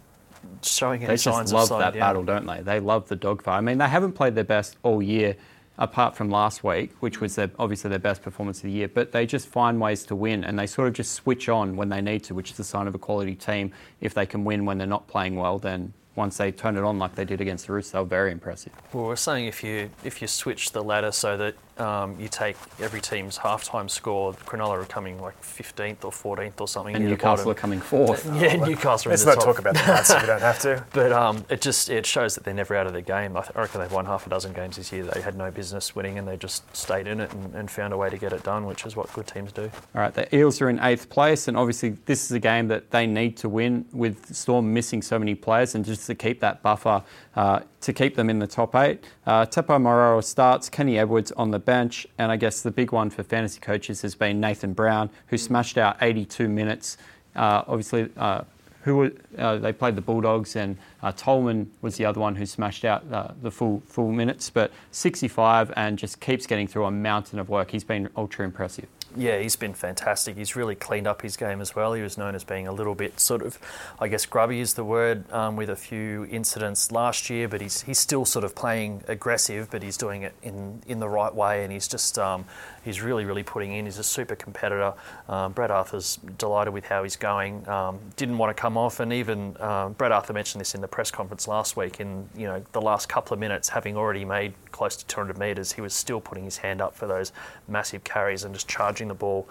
showing 0.64 1.02
any 1.04 1.14
They 1.14 1.18
signs 1.18 1.52
just 1.52 1.70
love 1.70 1.80
that 1.80 1.94
down. 1.94 2.00
battle, 2.00 2.24
don't 2.24 2.48
they? 2.48 2.62
They 2.62 2.80
love 2.80 3.08
the 3.10 3.16
dogfight. 3.16 3.60
I 3.60 3.62
mean, 3.62 3.78
they 3.78 3.88
haven't 3.88 4.14
played 4.14 4.34
their 4.34 4.44
best 4.44 4.76
all 4.82 5.04
year, 5.04 5.36
apart 5.78 6.16
from 6.16 6.32
last 6.32 6.64
week, 6.64 6.94
which 7.00 7.22
was 7.22 7.36
their, 7.36 7.52
obviously 7.60 7.92
their 7.92 8.00
best 8.00 8.24
performance 8.24 8.58
of 8.58 8.64
the 8.64 8.72
year. 8.72 8.88
But 8.88 9.12
they 9.12 9.28
just 9.28 9.48
find 9.48 9.80
ways 9.80 10.04
to 10.06 10.16
win, 10.16 10.44
and 10.44 10.58
they 10.58 10.66
sort 10.66 10.88
of 10.88 10.96
just 10.96 11.12
switch 11.14 11.48
on 11.48 11.76
when 11.76 11.90
they 11.90 12.02
need 12.02 12.24
to, 12.24 12.34
which 12.34 12.50
is 12.50 12.58
the 12.58 12.64
sign 12.64 12.88
of 12.88 12.96
a 12.96 13.00
quality 13.00 13.36
team. 13.36 13.72
If 14.02 14.16
they 14.16 14.26
can 14.26 14.44
win 14.44 14.66
when 14.66 14.80
they're 14.80 14.88
not 14.88 15.08
playing 15.08 15.36
well, 15.36 15.60
then 15.60 15.94
once 16.18 16.38
they 16.38 16.52
turned 16.52 16.78
it 16.78 16.84
on 16.84 17.00
like 17.00 17.16
they 17.16 17.24
did 17.24 17.40
against 17.40 17.68
the 17.68 17.74
Roosters, 17.74 17.92
they 17.94 18.00
were 18.00 18.06
very 18.06 18.32
impressive. 18.32 18.74
Well, 18.92 19.06
we're 19.06 19.16
saying 19.16 19.46
if 19.46 19.64
you 19.64 19.92
if 20.04 20.22
you 20.22 20.28
switch 20.28 20.72
the 20.72 20.84
ladder 20.84 21.12
so 21.12 21.38
that 21.38 21.56
um, 21.80 22.20
you 22.20 22.28
take 22.28 22.56
every 22.80 23.02
team's 23.02 23.38
halftime 23.38 23.90
score, 23.90 24.34
Cronulla 24.34 24.82
are 24.82 24.86
coming 24.86 25.20
like 25.22 25.40
15th 25.42 26.04
or 26.04 26.12
14th 26.12 26.60
or 26.62 26.68
something. 26.68 26.96
And 26.96 27.04
near 27.06 27.16
the 27.16 27.16
Newcastle 27.18 27.52
are 27.52 27.56
coming 27.56 27.80
fourth. 27.80 28.26
Yeah, 28.38 28.56
Newcastle. 28.56 29.10
are 29.10 29.12
Let's 29.14 29.24
in 29.24 29.30
the 29.30 29.36
not 29.36 29.42
top. 29.42 29.44
talk 29.44 29.60
about 29.60 29.74
the 29.76 29.86
Knights 29.88 30.10
if 30.10 30.22
we 30.22 30.28
don't 30.28 30.42
have 30.42 30.60
to. 30.60 30.84
But 30.94 31.12
um, 31.12 31.46
it 31.50 31.62
just 31.62 31.90
it 31.90 32.06
shows 32.06 32.36
that 32.36 32.44
they're 32.44 32.54
never 32.54 32.76
out 32.76 32.88
of 32.88 32.94
the 32.94 33.02
game. 33.02 33.36
I, 33.38 33.42
th- 33.42 33.52
I 33.56 33.62
reckon 33.62 33.82
they've 33.82 33.92
won 33.92 34.06
half 34.06 34.26
a 34.26 34.30
dozen 34.30 34.54
games 34.54 34.78
this 34.78 34.92
year. 34.92 35.04
They 35.04 35.22
had 35.22 35.36
no 35.36 35.52
business 35.52 35.96
winning, 35.96 36.18
and 36.18 36.28
they 36.28 36.38
just 36.38 36.64
stayed 36.76 37.08
in 37.08 37.20
it 37.20 37.32
and, 37.34 37.54
and 37.56 37.70
found 37.72 37.94
a 37.94 37.98
way 37.98 38.10
to 38.10 38.18
get 38.18 38.34
it 38.34 38.44
done, 38.44 38.66
which 38.66 38.86
is 38.86 38.96
what 38.96 39.12
good 39.14 39.28
teams 39.28 39.52
do. 39.52 39.70
All 39.96 40.02
right, 40.02 40.14
the 40.14 40.34
Eels 40.36 40.62
are 40.62 40.70
in 40.70 40.80
eighth 40.80 41.10
place, 41.10 41.48
and 41.48 41.58
obviously 41.58 41.90
this 42.06 42.24
is 42.26 42.32
a 42.32 42.40
game 42.40 42.68
that 42.70 42.92
they 42.92 43.06
need 43.08 43.38
to 43.38 43.50
win 43.50 43.86
with 43.92 44.36
Storm 44.36 44.74
missing 44.74 45.02
so 45.02 45.18
many 45.20 45.36
players, 45.36 45.76
and 45.76 45.84
just 45.86 46.06
to 46.08 46.16
keep 46.16 46.40
that 46.42 46.62
buffer 46.62 47.04
uh, 47.38 47.60
to 47.82 47.94
keep 47.94 48.16
them 48.16 48.30
in 48.30 48.40
the 48.40 48.48
top 48.48 48.76
eight. 48.76 49.04
Uh, 49.26 49.46
Tepo 49.46 50.24
starts, 50.24 50.70
Kenny 50.70 50.98
Edwards 50.98 51.32
on 51.34 51.52
the 51.52 51.60
bench, 51.60 52.08
and 52.18 52.32
I 52.32 52.36
guess 52.36 52.62
the 52.62 52.72
big 52.72 52.92
one 52.92 53.12
for 53.12 53.22
fantasy 53.22 53.60
coaches 53.60 54.02
has 54.02 54.16
been 54.16 54.42
Nathan 54.42 54.74
Brown, 54.74 55.12
who 55.28 55.38
smashed 55.38 55.78
out 55.78 55.98
82 56.02 56.50
minutes. 56.50 56.98
Uh, 57.36 57.64
obviously. 57.68 58.10
Uh, 58.18 58.42
who 58.82 58.96
were, 58.96 59.12
uh, 59.38 59.58
they 59.58 59.74
played 59.74 59.98
the 59.98 60.02
Bulldogs, 60.02 60.56
and 60.56 60.78
uh, 61.04 61.12
Tolman 61.12 61.70
was 61.82 61.98
the 61.98 62.06
other 62.06 62.22
one 62.22 62.38
who 62.38 62.46
smashed 62.46 62.86
out 62.86 63.04
uh, 63.12 63.34
the 63.42 63.52
full 63.52 63.84
full 63.86 64.14
minutes. 64.14 64.50
But 64.50 64.72
65 64.92 65.74
and 65.76 66.00
just 66.00 66.22
keeps 66.22 66.48
getting 66.48 66.68
through 66.68 66.86
a 66.86 66.92
mountain 66.92 67.38
of 67.38 67.50
work. 67.50 67.72
He's 67.72 67.84
been 67.84 68.08
ultra 68.16 68.46
impressive. 68.46 68.88
Yeah, 69.18 69.40
he's 69.40 69.56
been 69.56 69.74
fantastic. 69.74 70.38
He's 70.38 70.56
really 70.56 70.76
cleaned 70.76 71.08
up 71.08 71.24
his 71.24 71.38
game 71.38 71.60
as 71.60 71.76
well. 71.76 71.94
He 71.94 72.04
was 72.04 72.20
known 72.20 72.36
as 72.36 72.44
being 72.44 72.68
a 72.68 72.72
little 72.72 72.94
bit 72.94 73.20
sort 73.20 73.42
of, 73.42 73.58
I 74.00 74.08
guess, 74.08 74.28
grubby 74.28 74.60
is 74.60 74.76
the 74.76 74.84
word, 74.84 75.30
um, 75.32 75.56
with 75.56 75.70
a 75.72 75.76
few 75.76 76.26
incidents 76.30 76.92
last 76.92 77.30
year. 77.30 77.48
But 77.48 77.62
he's 77.62 77.82
he's 77.82 77.98
still 77.98 78.26
sort 78.26 78.46
of 78.46 78.54
playing 78.54 79.04
aggressive, 79.08 79.70
but 79.72 79.82
he's 79.82 79.98
doing 79.98 80.22
it 80.22 80.36
in 80.44 80.84
in 80.86 81.00
the 81.00 81.10
right 81.10 81.34
way, 81.34 81.64
and 81.64 81.74
he's 81.74 81.88
just 81.88 82.20
um, 82.20 82.46
he's 82.88 83.02
really 83.02 83.26
really 83.26 83.44
putting 83.44 83.74
in. 83.74 83.86
He's 83.86 83.98
a 84.00 84.04
super 84.04 84.36
competitor. 84.36 84.94
Um, 85.28 85.52
Brad 85.52 85.70
Arthur's 85.72 86.18
delighted 86.38 86.74
with 86.74 86.86
how 86.86 87.04
he's 87.04 87.16
going. 87.18 87.68
Um, 87.68 88.00
didn't 88.16 88.38
want 88.38 88.56
to 88.56 88.60
come 88.60 88.78
off, 88.78 89.00
and 89.00 89.12
even 89.12 89.56
um, 89.62 89.94
Brad 89.94 90.12
Arthur 90.12 90.34
mentioned 90.34 90.62
this 90.62 90.74
in 90.74 90.82
the 90.82 90.88
press 90.88 91.12
conference 91.12 91.48
last 91.48 91.76
week. 91.76 92.00
In 92.00 92.30
you 92.36 92.48
know 92.48 92.64
the 92.72 92.82
last 92.82 93.10
couple 93.10 93.34
of 93.34 93.40
minutes, 93.40 93.70
having 93.70 93.98
already 93.98 94.26
made 94.26 94.54
close 94.72 94.96
to 94.96 95.06
200 95.06 95.38
metres, 95.38 95.74
he 95.74 95.82
was 95.82 95.94
still 95.94 96.22
putting 96.22 96.46
his 96.46 96.58
hand 96.58 96.82
up 96.82 96.96
for 96.96 97.08
those 97.08 97.32
massive 97.68 98.04
carries 98.04 98.44
and 98.46 98.54
just 98.54 98.68
charging 98.68 99.10
the 99.10 99.14
ball 99.14 99.48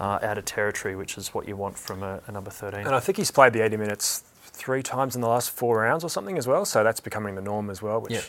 uh, 0.00 0.18
out 0.22 0.38
of 0.38 0.44
territory, 0.46 0.96
which 0.96 1.18
is 1.18 1.34
what 1.34 1.46
you 1.46 1.56
want 1.56 1.76
from 1.78 2.02
a, 2.02 2.20
a 2.26 2.32
number 2.32 2.50
13. 2.50 2.80
And 2.80 2.94
I 2.94 3.00
think 3.00 3.18
he's 3.18 3.30
played 3.30 3.52
the 3.52 3.60
80 3.60 3.76
minutes 3.76 4.24
three 4.44 4.82
times 4.82 5.14
in 5.14 5.20
the 5.20 5.28
last 5.28 5.50
four 5.50 5.78
rounds 5.80 6.02
or 6.04 6.08
something 6.10 6.38
as 6.38 6.46
well. 6.46 6.64
So 6.64 6.82
that's 6.82 7.00
becoming 7.00 7.34
the 7.34 7.42
norm 7.42 7.68
as 7.70 7.82
well, 7.82 8.00
which 8.00 8.12
Yeah. 8.12 8.20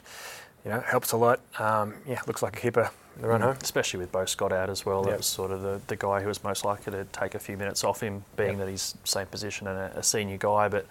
you 0.66 0.72
know 0.72 0.80
helps 0.82 1.12
a 1.14 1.18
lot. 1.18 1.40
Um, 1.58 1.94
yeah, 2.06 2.20
looks 2.28 2.44
like 2.44 2.58
a 2.58 2.60
keeper 2.60 2.92
the 3.22 3.28
run 3.28 3.42
home. 3.42 3.58
Especially 3.62 4.00
with 4.00 4.12
Beau 4.12 4.26
Scott 4.26 4.52
out 4.52 4.70
as 4.70 4.86
well. 4.86 5.04
That 5.04 5.18
was 5.18 5.26
sort 5.28 5.52
of 5.52 5.62
the, 5.62 5.82
the 5.88 5.96
guy 5.96 6.22
who 6.22 6.28
was 6.28 6.44
most 6.44 6.64
likely 6.66 6.92
to 6.94 7.06
take 7.06 7.36
a 7.36 7.40
few 7.40 7.58
minutes 7.58 7.84
off 7.84 8.02
him, 8.02 8.24
being 8.36 8.52
Yep. 8.52 8.58
that 8.60 8.70
he's 8.70 8.96
same 9.04 9.28
position 9.28 9.68
and 9.68 9.78
a, 9.78 10.00
a 10.00 10.04
senior 10.04 10.38
guy. 10.38 10.68
But 10.68 10.86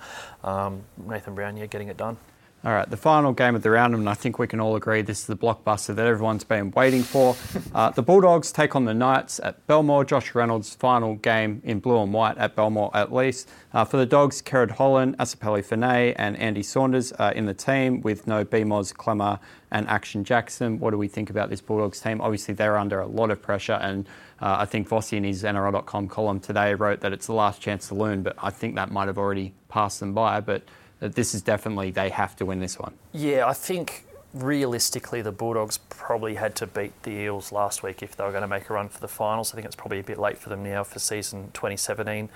um, 0.45 0.83
Nathan 0.97 1.35
Brown, 1.35 1.57
yeah, 1.57 1.67
getting 1.67 1.89
it 1.89 1.97
done. 1.97 2.17
All 2.65 2.73
right, 2.73 2.91
the 2.91 2.97
final 2.97 3.33
game 3.33 3.55
of 3.55 3.63
the 3.63 3.71
round, 3.71 3.95
and 3.95 4.09
I 4.09 4.15
think 4.15 4.41
we 4.41 4.49
can 4.49 4.59
all 4.59 4.75
agree 4.75 5.01
this 5.01 5.21
is 5.21 5.27
the 5.27 5.37
blockbuster 5.37 5.95
that 5.95 6.07
everyone's 6.07 6.43
been 6.43 6.73
waiting 6.73 7.03
for. 7.03 7.37
Uh, 7.75 7.91
the 7.91 8.03
Bulldogs 8.03 8.51
take 8.51 8.75
on 8.75 8.87
the 8.87 8.95
Knights 8.95 9.39
at 9.41 9.65
Belmore. 9.67 10.05
Josh 10.05 10.35
Reynolds' 10.35 10.75
final 10.75 11.15
game 11.17 11.61
in 11.65 11.81
blue 11.81 12.03
and 12.03 12.13
white 12.13 12.37
at 12.39 12.57
Belmore, 12.57 12.91
at 12.95 13.13
least. 13.13 13.49
Uh, 13.73 13.85
for 13.85 13.99
the 13.99 14.07
Dogs, 14.07 14.43
Kerrod 14.43 14.73
Holland, 14.73 15.17
Asipeli 15.19 15.65
Fine, 15.65 16.15
and 16.17 16.37
Andy 16.39 16.63
Saunders 16.63 17.13
are 17.13 17.31
in 17.33 17.47
the 17.47 17.55
team 17.55 18.01
with 18.01 18.27
no 18.27 18.45
BMOS, 18.45 18.95
Klemmer, 18.95 19.39
and 19.71 19.87
Action 19.87 20.25
Jackson. 20.25 20.81
What 20.81 20.91
do 20.91 20.99
we 20.99 21.09
think 21.09 21.31
about 21.31 21.51
this 21.51 21.61
Bulldogs 21.61 22.01
team? 22.01 22.21
Obviously, 22.21 22.55
they're 22.55 22.79
under 22.79 23.01
a 23.01 23.07
lot 23.07 23.31
of 23.31 23.41
pressure, 23.43 23.79
and 23.81 24.09
uh, 24.41 24.57
I 24.59 24.65
think 24.65 24.89
Vossi 24.89 25.19
in 25.19 25.25
his 25.25 25.45
NRL.com 25.45 26.09
column 26.09 26.41
today 26.41 26.75
wrote 26.75 27.01
that 27.01 27.13
it's 27.13 27.27
the 27.27 27.35
last 27.35 27.61
chance 27.61 27.89
to 27.89 27.95
learn, 27.95 28.23
but 28.23 28.35
I 28.43 28.51
think 28.51 28.75
that 28.75 28.91
might 28.91 29.07
have 29.07 29.19
already 29.19 29.53
passed 29.69 30.01
them 30.01 30.15
by. 30.15 30.41
But 30.41 30.65
that 31.01 31.15
this 31.15 31.35
is 31.35 31.43
definitely 31.43 31.91
they 31.91 32.11
have 32.11 32.35
to 32.37 32.45
win 32.47 32.61
this 32.61 32.79
one. 32.79 32.95
Yeah, 33.13 33.47
I 33.47 33.53
think 33.53 34.05
realistically 34.39 35.23
the 35.23 35.33
Bulldogs 35.33 35.79
probably 35.91 36.35
had 36.35 36.55
to 36.57 36.67
beat 36.67 37.03
the 37.03 37.11
Eels 37.11 37.53
last 37.53 37.83
week 37.83 38.03
if 38.03 38.17
they 38.17 38.25
were 38.25 38.31
going 38.31 38.43
to 38.43 38.49
make 38.49 38.71
a 38.71 38.73
run 38.73 38.89
for 38.89 39.01
the 39.01 39.09
finals. 39.09 39.53
I 39.53 39.57
think 39.57 39.67
it's 39.67 39.77
probably 39.77 39.99
a 39.99 40.03
bit 40.03 40.19
late 40.19 40.39
for 40.39 40.49
them 40.49 40.63
now 40.63 40.85
for 40.85 40.99
season 40.99 41.51
2017. 41.55 42.29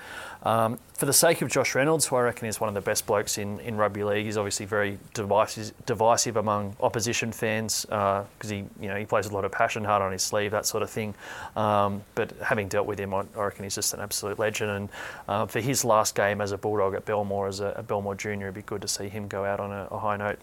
Um, 0.43 0.79
for 0.93 1.05
the 1.05 1.13
sake 1.13 1.41
of 1.41 1.49
Josh 1.49 1.75
Reynolds, 1.75 2.07
who 2.07 2.15
I 2.15 2.21
reckon 2.21 2.47
is 2.47 2.59
one 2.59 2.67
of 2.67 2.75
the 2.75 2.81
best 2.81 3.05
blokes 3.05 3.37
in, 3.37 3.59
in 3.61 3.77
rugby 3.77 4.03
league, 4.03 4.25
he's 4.25 4.37
obviously 4.37 4.65
very 4.65 4.99
divisive, 5.13 5.73
divisive 5.85 6.37
among 6.37 6.75
opposition 6.81 7.31
fans 7.31 7.85
because 7.85 8.49
he 8.49 8.57
you 8.79 8.89
know 8.89 8.95
he 8.95 9.05
plays 9.05 9.27
a 9.27 9.33
lot 9.33 9.45
of 9.45 9.51
passion, 9.51 9.83
hard 9.83 10.01
on 10.01 10.11
his 10.11 10.23
sleeve, 10.23 10.51
that 10.51 10.65
sort 10.65 10.83
of 10.83 10.89
thing. 10.89 11.15
Um, 11.55 12.03
but 12.15 12.31
having 12.41 12.67
dealt 12.67 12.87
with 12.87 12.99
him, 12.99 13.13
I, 13.13 13.23
I 13.35 13.43
reckon 13.45 13.63
he's 13.63 13.75
just 13.75 13.93
an 13.93 13.99
absolute 13.99 14.39
legend. 14.39 14.71
And 14.71 14.89
uh, 15.27 15.45
for 15.45 15.59
his 15.59 15.85
last 15.85 16.15
game 16.15 16.41
as 16.41 16.51
a 16.51 16.57
Bulldog 16.57 16.95
at 16.95 17.05
Belmore, 17.05 17.47
as 17.47 17.59
a, 17.59 17.73
a 17.77 17.83
Belmore 17.83 18.15
junior, 18.15 18.47
it'd 18.47 18.55
be 18.55 18.61
good 18.61 18.81
to 18.81 18.87
see 18.87 19.09
him 19.09 19.27
go 19.27 19.45
out 19.45 19.59
on 19.59 19.71
a, 19.71 19.87
a 19.91 19.99
high 19.99 20.17
note. 20.17 20.39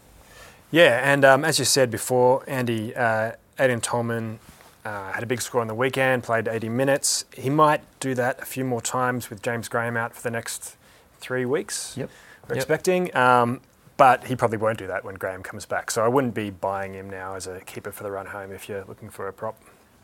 Yeah, 0.70 1.00
and 1.02 1.24
um, 1.24 1.44
as 1.44 1.58
you 1.58 1.64
said 1.64 1.90
before, 1.90 2.44
Andy, 2.46 2.94
uh, 2.94 3.32
Aiden 3.58 3.82
Tolman 3.82 4.38
uh, 4.84 5.12
had 5.12 5.22
a 5.22 5.26
big 5.26 5.42
score 5.42 5.60
on 5.60 5.66
the 5.66 5.74
weekend, 5.74 6.22
played 6.22 6.46
80 6.48 6.68
minutes. 6.68 7.24
He 7.34 7.50
might 7.50 7.82
do 7.98 8.14
that 8.14 8.40
a 8.40 8.44
few 8.44 8.64
more 8.64 8.80
times 8.80 9.30
with 9.30 9.42
James 9.42 9.68
Graham 9.68 9.96
out 9.96 10.14
for 10.14 10.22
the 10.22 10.30
next 10.30 10.76
three 11.20 11.44
weeks. 11.44 11.94
Yep. 11.96 12.08
We're 12.48 12.54
Yep. 12.54 12.62
expecting. 12.62 13.16
Um, 13.16 13.60
but 13.96 14.24
he 14.24 14.34
probably 14.34 14.56
won't 14.56 14.78
do 14.78 14.86
that 14.86 15.04
when 15.04 15.16
Graham 15.16 15.42
comes 15.42 15.66
back. 15.66 15.90
So 15.90 16.02
I 16.04 16.08
wouldn't 16.08 16.34
be 16.34 16.48
buying 16.50 16.94
him 16.94 17.10
now 17.10 17.34
as 17.34 17.46
a 17.46 17.60
keeper 17.60 17.92
for 17.92 18.02
the 18.02 18.10
run 18.10 18.26
home 18.26 18.50
if 18.50 18.66
you're 18.68 18.84
looking 18.88 19.10
for 19.10 19.28
a 19.28 19.32
prop. 19.32 19.56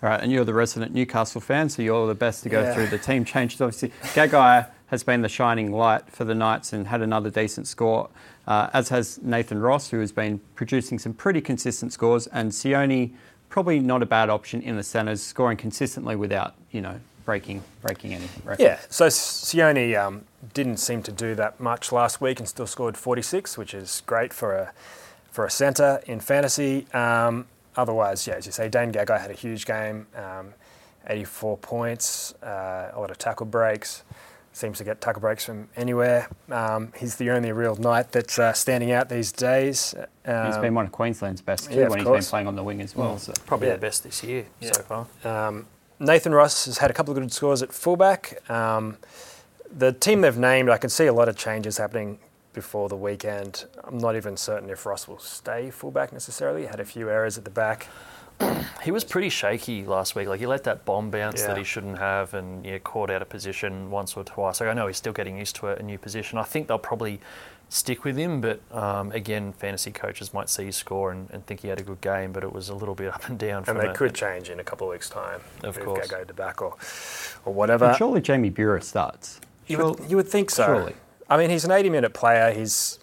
All 0.03 0.11
right, 0.11 0.21
and 0.21 0.31
you're 0.31 0.45
the 0.45 0.53
resident 0.53 0.93
Newcastle 0.93 1.41
fan, 1.41 1.71
so 1.71 1.81
you're 1.81 2.07
the 2.07 2.15
best 2.15 2.43
to 2.43 2.51
go 2.51 2.61
Yeah. 2.63 2.75
through 2.75 2.89
the 2.89 2.99
team 2.99 3.25
changes. 3.25 3.59
Obviously, 3.63 3.91
Gagai 4.13 4.67
has 4.87 5.03
been 5.03 5.23
the 5.23 5.29
shining 5.29 5.73
light 5.73 6.11
for 6.11 6.25
the 6.25 6.35
Knights 6.35 6.73
and 6.73 6.87
had 6.87 7.03
another 7.03 7.31
decent 7.31 7.67
score, 7.67 8.09
uh, 8.47 8.71
as 8.73 8.89
has 8.91 9.19
Nathan 9.23 9.61
Ross, 9.61 9.91
who 9.91 10.01
has 10.01 10.13
been 10.13 10.41
producing 10.55 10.99
some 10.99 11.13
pretty 11.13 11.41
consistent 11.41 11.93
scores, 11.93 12.27
and 12.29 12.53
Sione, 12.53 13.13
probably 13.49 13.81
not 13.81 14.03
a 14.03 14.07
bad 14.07 14.31
option 14.31 14.63
in 14.63 14.77
the 14.77 14.83
centres, 14.83 15.23
scoring 15.23 15.57
consistently 15.57 16.15
without, 16.15 16.55
you 16.71 16.81
know, 16.81 17.01
breaking 17.25 17.63
breaking 17.83 18.15
any 18.15 18.29
records. 18.45 18.63
Yeah, 18.63 18.79
so 18.89 19.09
Sione 19.09 20.01
um, 20.01 20.25
didn't 20.55 20.77
seem 20.79 21.03
to 21.03 21.13
do 21.13 21.35
that 21.35 21.59
much 21.59 21.91
last 21.91 22.21
week 22.21 22.39
and 22.39 22.49
still 22.49 22.67
scored 22.69 22.97
46, 22.97 23.59
which 23.59 23.75
is 23.75 24.03
great 24.07 24.33
for 24.33 24.55
a 24.55 24.73
for 25.31 25.45
a 25.45 25.51
centre 25.51 26.01
in 26.07 26.21
fantasy. 26.21 26.87
Um, 26.95 27.47
otherwise, 27.77 28.27
yeah, 28.27 28.35
as 28.35 28.47
you 28.47 28.53
say, 28.53 28.69
Dane 28.69 28.93
Gagai 28.93 29.21
had 29.21 29.31
a 29.31 29.35
huge 29.35 29.67
game, 29.67 30.07
um, 30.15 30.55
84 31.09 31.59
points, 31.59 32.33
uh, 32.43 32.93
a 32.95 32.99
lot 32.99 33.11
of 33.11 33.19
tackle 33.19 33.45
breaks. 33.45 34.03
Seems 34.57 34.79
to 34.79 34.85
get 34.85 35.03
tackle 35.03 35.21
breaks 35.21 35.45
from 35.45 35.69
anywhere. 35.77 36.31
Um, 36.51 36.91
he's 36.97 37.17
the 37.17 37.29
only 37.31 37.53
real 37.53 37.77
knight 37.77 38.11
that's 38.13 38.39
uh, 38.39 38.55
standing 38.55 38.91
out 38.91 39.11
these 39.11 39.31
days. 39.31 39.95
Um, 40.25 40.47
He's 40.47 40.57
been 40.57 40.73
one 40.75 40.87
of 40.87 40.93
Queensland's 40.93 41.43
best 41.43 41.71
too 41.71 41.77
yeah, 41.81 41.83
of 41.83 41.91
when 41.91 41.99
he's 41.99 42.07
course. 42.07 42.25
been 42.25 42.31
playing 42.31 42.47
on 42.47 42.57
the 42.57 42.63
wing 42.63 42.81
as 42.81 42.97
well. 42.97 43.19
So. 43.19 43.35
Probably 43.45 43.67
Yeah. 43.69 43.75
the 43.75 43.81
best 43.81 44.03
this 44.03 44.23
year 44.25 44.47
Yeah. 44.61 44.71
so 44.73 44.83
far. 44.83 45.07
Um, 45.49 45.67
Nathan 46.01 46.33
Ross 46.33 46.65
has 46.65 46.79
had 46.79 46.91
a 46.91 46.95
couple 46.95 47.13
of 47.15 47.21
good 47.21 47.31
scores 47.35 47.63
at 47.63 47.71
fullback. 47.71 48.49
Um, 48.51 48.97
the 49.71 49.93
team 49.93 50.23
they've 50.23 50.39
named, 50.39 50.71
I 50.71 50.79
can 50.79 50.89
see 50.89 51.05
a 51.05 51.13
lot 51.13 51.29
of 51.29 51.37
changes 51.37 51.77
happening 51.77 52.19
before 52.55 52.89
the 52.89 52.97
weekend. 52.97 53.67
I'm 53.85 53.99
not 53.99 54.17
even 54.17 54.39
certain 54.39 54.71
if 54.71 54.87
Ross 54.87 55.07
will 55.07 55.19
stay 55.19 55.69
fullback 55.71 56.15
necessarily. 56.15 56.63
He 56.63 56.69
had 56.69 56.81
a 56.81 56.85
few 56.87 57.11
errors 57.11 57.37
at 57.37 57.45
the 57.45 57.51
back. 57.51 57.89
He 58.83 58.93
was 58.93 59.03
pretty 59.03 59.31
shaky 59.31 59.85
last 59.85 60.15
week. 60.15 60.29
Like 60.29 60.39
he 60.39 60.47
let 60.47 60.63
that 60.65 60.85
bomb 60.85 61.11
bounce 61.11 61.41
Yeah. 61.41 61.49
that 61.49 61.57
he 61.59 61.65
shouldn't 61.65 61.99
have, 61.99 62.35
and 62.35 62.65
yeah, 62.65 62.79
caught 62.79 63.11
out 63.11 63.21
of 63.21 63.29
position 63.29 63.91
once 63.91 64.17
or 64.17 64.23
twice. 64.23 64.61
Like 64.61 64.69
I 64.69 64.75
know 64.75 64.87
he's 64.87 64.97
still 64.97 65.13
getting 65.13 65.37
used 65.39 65.57
to 65.57 65.69
a, 65.69 65.77
a 65.77 65.83
new 65.83 65.99
position. 65.99 66.39
I 66.39 66.45
think 66.45 66.69
they'll 66.69 66.79
probably 66.79 67.21
stick 67.69 68.05
with 68.05 68.17
him, 68.17 68.41
but 68.41 68.61
um, 68.71 69.11
again, 69.11 69.53
fantasy 69.55 69.91
coaches 69.91 70.33
might 70.33 70.49
see 70.49 70.67
his 70.67 70.77
score 70.77 71.11
and, 71.11 71.29
and 71.33 71.45
think 71.47 71.61
he 71.63 71.69
had 71.69 71.81
a 71.81 71.83
good 71.83 72.01
game, 72.01 72.33
but 72.33 72.45
it 72.45 72.53
was 72.53 72.69
a 72.69 72.75
little 72.77 72.95
bit 72.95 73.09
up 73.15 73.29
and 73.29 73.39
down. 73.41 73.57
And 73.59 73.67
from 73.67 73.79
they 73.79 73.89
a- 73.89 73.95
could 73.95 74.15
change 74.15 74.51
in 74.51 74.61
a 74.61 74.65
couple 74.65 74.87
of 74.87 74.93
weeks' 74.93 75.11
time. 75.11 75.41
Of 75.65 75.77
Move 75.79 75.87
course. 75.87 76.07
Gagai 76.07 76.29
to 76.29 76.35
back 76.35 76.63
or, 76.63 76.77
or 77.45 77.53
whatever. 77.53 77.87
And 77.87 77.97
surely 77.97 78.21
Jamie 78.21 78.53
Buhrer 78.53 78.81
starts. 78.83 79.41
you, 79.67 79.77
Sure- 79.79 79.95
would, 79.95 80.09
you 80.11 80.15
would 80.17 80.29
think 80.29 80.51
so. 80.51 80.65
surely. 80.65 80.95
I 81.29 81.37
mean, 81.39 81.51
he's 81.51 81.65
an 81.65 81.73
80 81.73 81.91
minute 81.91 82.15
player. 82.15 82.53
He's 82.53 83.01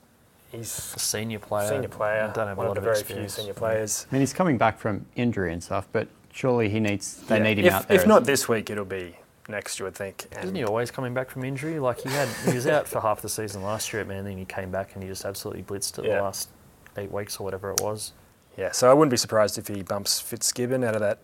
he's 0.53 0.93
a 0.95 0.99
senior 0.99 1.39
player. 1.39 1.67
senior 1.69 1.89
player. 1.89 2.31
Don't 2.33 2.47
have 2.47 2.57
one 2.57 2.67
a 2.67 2.69
lot 2.69 2.77
of 2.77 2.83
the 2.83 2.89
of 2.89 2.93
very 2.95 3.01
experience. 3.01 3.35
few 3.35 3.41
senior 3.43 3.53
players. 3.53 4.07
I 4.09 4.15
mean, 4.15 4.21
he's 4.21 4.33
coming 4.33 4.57
back 4.57 4.79
from 4.79 5.05
injury 5.15 5.51
and 5.51 5.61
stuff, 5.63 5.87
but 5.91 6.07
surely 6.31 6.69
he 6.69 6.79
needs. 6.79 7.17
They 7.27 7.37
Yeah. 7.37 7.43
need 7.43 7.59
him 7.59 7.65
if, 7.65 7.73
out 7.73 7.87
there. 7.87 7.95
If 7.95 8.01
as- 8.03 8.07
not 8.07 8.25
this 8.25 8.47
week, 8.47 8.69
it'll 8.69 8.85
be 8.85 9.17
next, 9.49 9.79
you 9.79 9.85
would 9.85 9.95
think. 9.95 10.27
And 10.31 10.43
Isn't 10.45 10.55
he 10.55 10.63
always 10.63 10.89
coming 10.91 11.13
back 11.13 11.29
from 11.29 11.43
injury? 11.43 11.79
Like 11.79 11.99
he 12.01 12.09
had, 12.09 12.29
he 12.45 12.53
was 12.53 12.65
out 12.67 12.87
for 12.87 13.01
half 13.01 13.21
the 13.21 13.29
season 13.29 13.61
last 13.63 13.91
year 13.91 14.01
at 14.01 14.07
Manly, 14.07 14.31
and 14.31 14.39
he 14.39 14.45
came 14.45 14.71
back 14.71 14.93
and 14.93 15.03
he 15.03 15.09
just 15.09 15.25
absolutely 15.25 15.63
blitzed 15.63 15.99
it 15.99 16.05
Yeah. 16.05 16.17
the 16.17 16.23
last 16.23 16.49
eight 16.97 17.11
weeks 17.11 17.39
or 17.39 17.43
whatever 17.43 17.71
it 17.71 17.81
was. 17.81 18.13
Yeah, 18.55 18.71
so 18.71 18.89
I 18.89 18.93
wouldn't 18.93 19.09
be 19.11 19.17
surprised 19.17 19.57
if 19.57 19.67
he 19.67 19.81
bumps 19.81 20.19
Fitzgibbon 20.19 20.83
out 20.83 20.93
of 20.93 21.01
that 21.01 21.17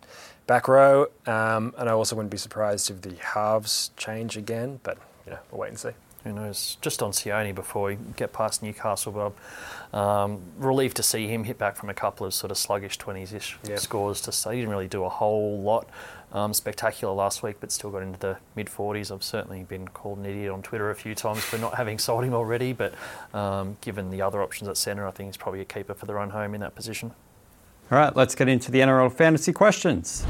back 0.47 0.67
row, 0.67 1.07
um, 1.27 1.75
and 1.77 1.87
I 1.87 1.91
also 1.91 2.15
wouldn't 2.15 2.31
be 2.31 2.37
surprised 2.37 2.89
if 2.89 3.01
the 3.03 3.13
halves 3.23 3.91
change 3.97 4.35
again. 4.35 4.79
But 4.81 4.97
you 5.27 5.33
know, 5.33 5.39
we'll 5.51 5.61
wait 5.61 5.67
and 5.69 5.77
see. 5.79 5.91
Who 6.25 6.33
knows? 6.33 6.77
Just 6.81 7.01
on 7.01 7.11
Sione 7.11 7.55
before 7.55 7.85
we 7.87 7.97
get 8.17 8.33
past 8.33 8.61
Newcastle, 8.61 9.13
Bob. 9.13 9.33
Um, 9.97 10.41
relieved 10.57 10.97
to 10.97 11.03
see 11.03 11.27
him 11.27 11.45
hit 11.45 11.57
back 11.57 11.77
from 11.77 11.89
a 11.89 11.93
couple 11.93 12.25
of 12.27 12.33
sort 12.33 12.51
of 12.51 12.57
sluggish 12.57 12.97
20s 12.97 13.33
ish 13.33 13.57
Yeah. 13.63 13.77
scores 13.77 14.19
to 14.21 14.31
say. 14.33 14.51
He 14.55 14.57
didn't 14.57 14.71
really 14.71 14.87
do 14.89 15.05
a 15.05 15.09
whole 15.09 15.61
lot. 15.61 15.87
Um, 16.31 16.53
spectacular 16.53 17.11
last 17.13 17.41
week, 17.41 17.55
but 17.59 17.71
still 17.71 17.89
got 17.89 18.03
into 18.03 18.19
the 18.19 18.37
mid 18.55 18.67
40s. 18.67 19.11
I've 19.11 19.23
certainly 19.23 19.63
been 19.63 19.87
called 19.87 20.19
an 20.19 20.25
idiot 20.27 20.51
on 20.51 20.61
Twitter 20.61 20.91
a 20.91 20.95
few 20.95 21.15
times 21.15 21.39
for 21.39 21.57
not 21.57 21.73
having 21.77 21.97
sold 21.97 22.23
him 22.23 22.33
already, 22.35 22.73
but 22.73 22.93
um, 23.33 23.77
given 23.81 24.11
the 24.11 24.21
other 24.21 24.43
options 24.43 24.67
at 24.67 24.77
centre, 24.77 25.07
I 25.07 25.11
think 25.11 25.29
he's 25.29 25.37
probably 25.37 25.61
a 25.61 25.65
keeper 25.65 25.93
for 25.95 26.05
their 26.05 26.19
own 26.19 26.29
home 26.31 26.53
in 26.53 26.61
that 26.61 26.75
position. 26.75 27.13
All 27.91 27.97
right, 27.97 28.15
let's 28.15 28.35
get 28.35 28.47
into 28.47 28.69
the 28.69 28.79
NRL 28.81 29.11
fantasy 29.11 29.53
questions. 29.53 30.23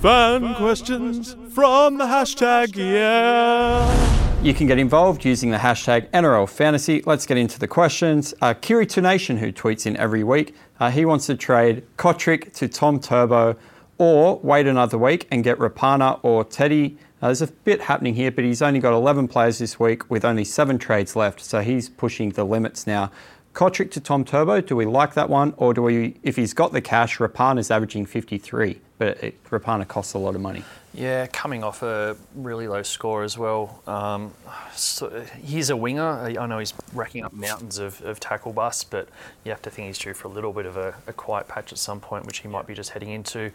Fan 0.00 0.54
questions 0.54 1.36
from 1.52 1.98
the 1.98 2.04
hashtag, 2.04 2.74
yeah. 2.76 4.19
You 4.42 4.54
can 4.54 4.66
get 4.66 4.78
involved 4.78 5.26
using 5.26 5.50
the 5.50 5.58
hashtag 5.58 6.08
NRL 6.12 6.48
Fantasy. 6.48 7.02
Let's 7.04 7.26
get 7.26 7.36
into 7.36 7.58
the 7.58 7.68
questions. 7.68 8.32
Uh, 8.40 8.54
Kiri 8.54 8.86
Tunation, 8.86 9.36
who 9.36 9.52
tweets 9.52 9.84
in 9.84 9.98
every 9.98 10.24
week, 10.24 10.54
uh, 10.78 10.90
he 10.90 11.04
wants 11.04 11.26
to 11.26 11.36
trade 11.36 11.84
Kotrick 11.98 12.54
to 12.54 12.66
Tom 12.66 13.00
Turbo 13.00 13.56
or 13.98 14.38
wait 14.38 14.66
another 14.66 14.96
week 14.96 15.28
and 15.30 15.44
get 15.44 15.58
Rapana 15.58 16.20
or 16.22 16.42
Teddy. 16.42 16.96
There's 17.20 17.42
a 17.42 17.48
bit 17.48 17.82
happening 17.82 18.14
here, 18.14 18.30
but 18.30 18.44
he's 18.44 18.62
only 18.62 18.80
got 18.80 18.94
11 18.94 19.28
players 19.28 19.58
this 19.58 19.78
week 19.78 20.10
with 20.10 20.24
only 20.24 20.44
seven 20.44 20.78
trades 20.78 21.14
left, 21.14 21.42
so 21.42 21.60
he's 21.60 21.90
pushing 21.90 22.30
the 22.30 22.44
limits 22.44 22.86
now. 22.86 23.12
Kotrick 23.52 23.90
to 23.90 24.00
Tom 24.00 24.24
Turbo, 24.24 24.62
do 24.62 24.74
we 24.74 24.86
like 24.86 25.12
that 25.12 25.28
one? 25.28 25.52
Or 25.58 25.74
do 25.74 25.82
we, 25.82 26.16
if 26.22 26.36
he's 26.36 26.54
got 26.54 26.72
the 26.72 26.80
cash, 26.80 27.18
Rapana's 27.18 27.70
averaging 27.70 28.06
53, 28.06 28.80
but 29.00 29.16
it, 29.24 29.42
Rapana 29.44 29.88
costs 29.88 30.12
a 30.12 30.18
lot 30.18 30.34
of 30.34 30.42
money. 30.42 30.62
Yeah, 30.92 31.26
coming 31.28 31.64
off 31.64 31.82
a 31.82 32.18
really 32.34 32.68
low 32.68 32.82
score 32.82 33.22
as 33.22 33.38
well. 33.38 33.82
Um, 33.86 34.34
so 34.74 35.24
he's 35.42 35.70
a 35.70 35.76
winger. 35.76 36.02
I 36.38 36.46
know 36.46 36.58
he's 36.58 36.74
racking 36.92 37.24
up 37.24 37.32
mountains 37.32 37.78
of, 37.78 38.02
of 38.02 38.20
tackle 38.20 38.52
busts, 38.52 38.84
but 38.84 39.08
you 39.42 39.52
have 39.52 39.62
to 39.62 39.70
think 39.70 39.86
he's 39.86 39.96
due 39.96 40.12
for 40.12 40.28
a 40.28 40.30
little 40.30 40.52
bit 40.52 40.66
of 40.66 40.76
a, 40.76 40.94
a 41.06 41.14
quiet 41.14 41.48
patch 41.48 41.72
at 41.72 41.78
some 41.78 41.98
point, 41.98 42.26
which 42.26 42.40
he 42.40 42.48
might 42.48 42.66
be 42.66 42.74
just 42.74 42.90
heading 42.90 43.08
into. 43.08 43.50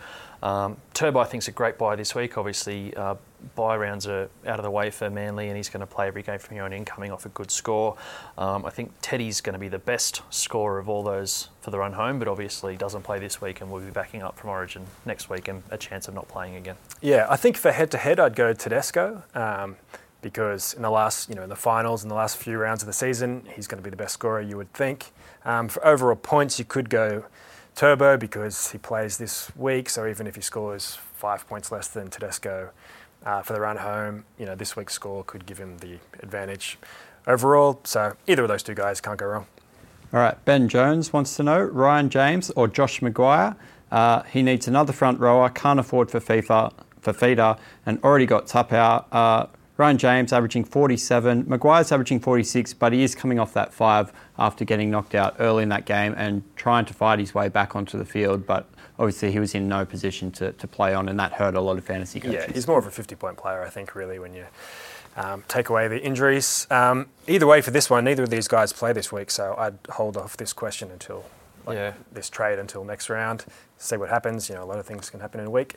Um, 0.46 0.78
Turbo, 0.94 1.20
I 1.20 1.24
think, 1.24 1.42
is 1.42 1.48
a 1.48 1.52
great 1.52 1.80
buy 1.80 1.96
this 1.96 2.14
week. 2.14 2.38
Obviously, 2.38 2.96
uh, 2.96 3.16
bye 3.56 3.76
rounds 3.76 4.06
are 4.06 4.30
out 4.46 4.60
of 4.60 4.64
the 4.64 4.70
way 4.70 4.92
for 4.92 5.10
Manly, 5.10 5.48
and 5.48 5.58
he's 5.58 5.70
going 5.70 5.80
to 5.80 5.88
play 5.88 6.06
every 6.06 6.22
game 6.22 6.38
from 6.38 6.54
here 6.54 6.64
on 6.64 6.72
in, 6.72 6.86
coming 6.86 7.12
off 7.12 7.26
a 7.26 7.30
good 7.30 7.50
score. 7.50 7.98
Um, 8.38 8.64
I 8.64 8.70
think 8.70 8.92
Teddy's 9.02 9.42
going 9.42 9.54
to 9.54 9.60
be 9.60 9.70
the 9.70 9.80
best 9.80 10.22
scorer 10.30 10.78
of 10.78 10.88
all 10.88 11.02
those 11.02 11.50
for 11.62 11.72
the 11.72 11.80
run 11.80 11.94
home, 11.94 12.20
but 12.20 12.28
obviously 12.28 12.78
doesn't 12.78 13.02
play 13.02 13.18
this 13.18 13.42
week 13.42 13.60
and 13.60 13.72
will 13.72 13.80
be 13.80 13.90
backing 13.90 14.22
up 14.22 14.38
from 14.38 14.52
Origin 14.52 14.86
next 15.04 15.32
week 15.32 15.48
and 15.48 15.64
a 15.72 15.80
chance 15.80 16.08
of 16.08 16.14
not 16.14 16.28
playing 16.28 16.58
again. 16.58 16.76
Yeah, 17.02 17.26
I 17.28 17.38
think 17.38 17.58
for 17.58 17.72
head 17.72 17.90
to 17.92 17.98
head, 17.98 18.20
I'd 18.20 18.36
go 18.36 18.54
Tedesco 18.54 19.24
um, 19.34 19.78
because 20.22 20.76
in 20.76 20.84
the 20.84 20.92
last, 20.92 21.28
you 21.28 21.34
know, 21.34 21.42
in 21.42 21.50
the 21.50 21.56
finals, 21.56 22.04
in 22.04 22.10
the 22.10 22.16
last 22.16 22.38
few 22.38 22.60
rounds 22.60 22.84
of 22.84 22.88
the 22.88 22.94
season, 22.94 23.48
he's 23.56 23.66
going 23.66 23.82
to 23.82 23.84
be 23.84 23.90
the 23.90 23.98
best 23.98 24.14
scorer, 24.14 24.42
you 24.42 24.58
would 24.58 24.72
think. 24.74 25.12
Um, 25.44 25.70
for 25.70 25.84
overall 25.84 26.16
points, 26.16 26.60
you 26.60 26.66
could 26.66 26.92
go 26.92 27.26
Turbo 27.76 28.18
because 28.18 28.72
he 28.72 28.78
plays 28.78 29.18
this 29.18 29.52
week. 29.56 29.90
So 29.90 30.08
even 30.08 30.28
if 30.28 30.36
he 30.36 30.42
scores 30.42 30.98
five 31.14 31.48
points 31.48 31.72
less 31.72 31.88
than 31.88 32.10
Tedesco 32.10 32.72
uh, 33.26 33.42
for 33.42 33.54
the 33.54 33.60
run 33.60 33.78
home, 33.78 34.26
you 34.40 34.46
know, 34.46 34.56
this 34.56 34.76
week's 34.76 34.94
score 34.94 35.24
could 35.24 35.46
give 35.46 35.58
him 35.58 35.78
the 35.80 36.00
advantage 36.24 36.78
overall. 37.28 37.82
So 37.84 38.16
either 38.28 38.44
of 38.44 38.48
those 38.48 38.64
two 38.64 38.76
guys 38.76 39.02
can't 39.02 39.18
go 39.18 39.28
wrong. 39.28 39.48
All 40.14 40.22
right, 40.22 40.44
Ben 40.46 40.70
Jones 40.70 41.12
wants 41.12 41.36
to 41.36 41.44
know 41.44 41.60
Ryan 41.60 42.10
James 42.10 42.50
or 42.52 42.68
Josh 42.68 43.02
McGuire. 43.02 43.56
Uh, 43.92 44.24
he 44.24 44.42
needs 44.42 44.68
another 44.68 44.94
front 44.94 45.20
rower, 45.20 45.50
can't 45.50 45.80
afford 45.80 46.10
for 46.10 46.20
FIFA, 46.20 46.72
for 47.02 47.12
feeder, 47.12 47.58
and 47.86 48.02
already 48.04 48.26
got 48.26 48.48
Taupau. 48.48 49.06
Uh, 49.12 49.48
Ryan 49.78 49.98
James 49.98 50.32
averaging 50.32 50.64
47, 50.64 51.46
McGuire's 51.46 51.92
averaging 51.92 52.22
46, 52.22 52.74
but 52.76 52.94
he 52.94 53.04
is 53.04 53.14
coming 53.14 53.40
off 53.40 53.54
that 53.54 53.74
five 53.74 54.14
after 54.40 54.64
getting 54.64 54.90
knocked 54.90 55.16
out 55.16 55.36
early 55.40 55.64
in 55.64 55.70
that 55.70 55.86
game 55.86 56.14
and 56.16 56.44
trying 56.56 56.86
to 56.86 56.94
fight 56.94 57.20
his 57.20 57.36
way 57.36 57.50
back 57.50 57.76
onto 57.76 57.98
the 57.98 58.06
field. 58.06 58.46
But 58.46 58.70
obviously, 58.98 59.34
he 59.34 59.40
was 59.40 59.54
in 59.54 59.68
no 59.68 59.86
position 59.86 60.32
to, 60.34 60.54
to 60.54 60.68
play 60.68 60.94
on, 60.94 61.10
and 61.10 61.20
that 61.20 61.34
hurt 61.34 61.56
a 61.56 61.62
lot 61.62 61.78
of 61.78 61.84
fantasy 61.84 62.22
coaches. 62.22 62.46
Yeah, 62.48 62.54
he's 62.54 62.68
more 62.68 62.80
of 62.80 62.88
a 62.88 62.92
50 62.92 63.16
point 63.16 63.36
player, 63.38 63.64
I 63.64 63.70
think, 63.70 63.96
really, 63.96 64.18
when 64.18 64.34
you 64.34 64.46
um, 65.18 65.44
take 65.50 65.68
away 65.68 65.90
the 65.90 66.02
injuries. 66.02 66.68
Um, 66.72 67.08
either 67.28 67.46
way, 67.48 67.60
for 67.62 67.72
this 67.72 67.90
one, 67.90 68.06
neither 68.06 68.24
of 68.24 68.30
these 68.30 68.48
guys 68.48 68.72
play 68.72 68.94
this 68.94 69.12
week, 69.12 69.30
so 69.30 69.56
I'd 69.58 69.78
hold 69.90 70.16
off 70.16 70.38
this 70.38 70.54
question 70.54 70.90
until 70.90 71.26
like, 71.66 71.76
Yeah. 71.76 71.94
this 72.14 72.30
trade 72.30 72.60
until 72.60 72.86
next 72.86 73.10
round, 73.10 73.44
see 73.78 73.98
what 73.98 74.10
happens. 74.10 74.48
You 74.48 74.56
know, 74.56 74.64
a 74.64 74.66
lot 74.66 74.80
of 74.80 74.86
things 74.86 75.10
can 75.10 75.20
happen 75.20 75.42
in 75.42 75.48
a 75.48 75.52
week. 75.52 75.76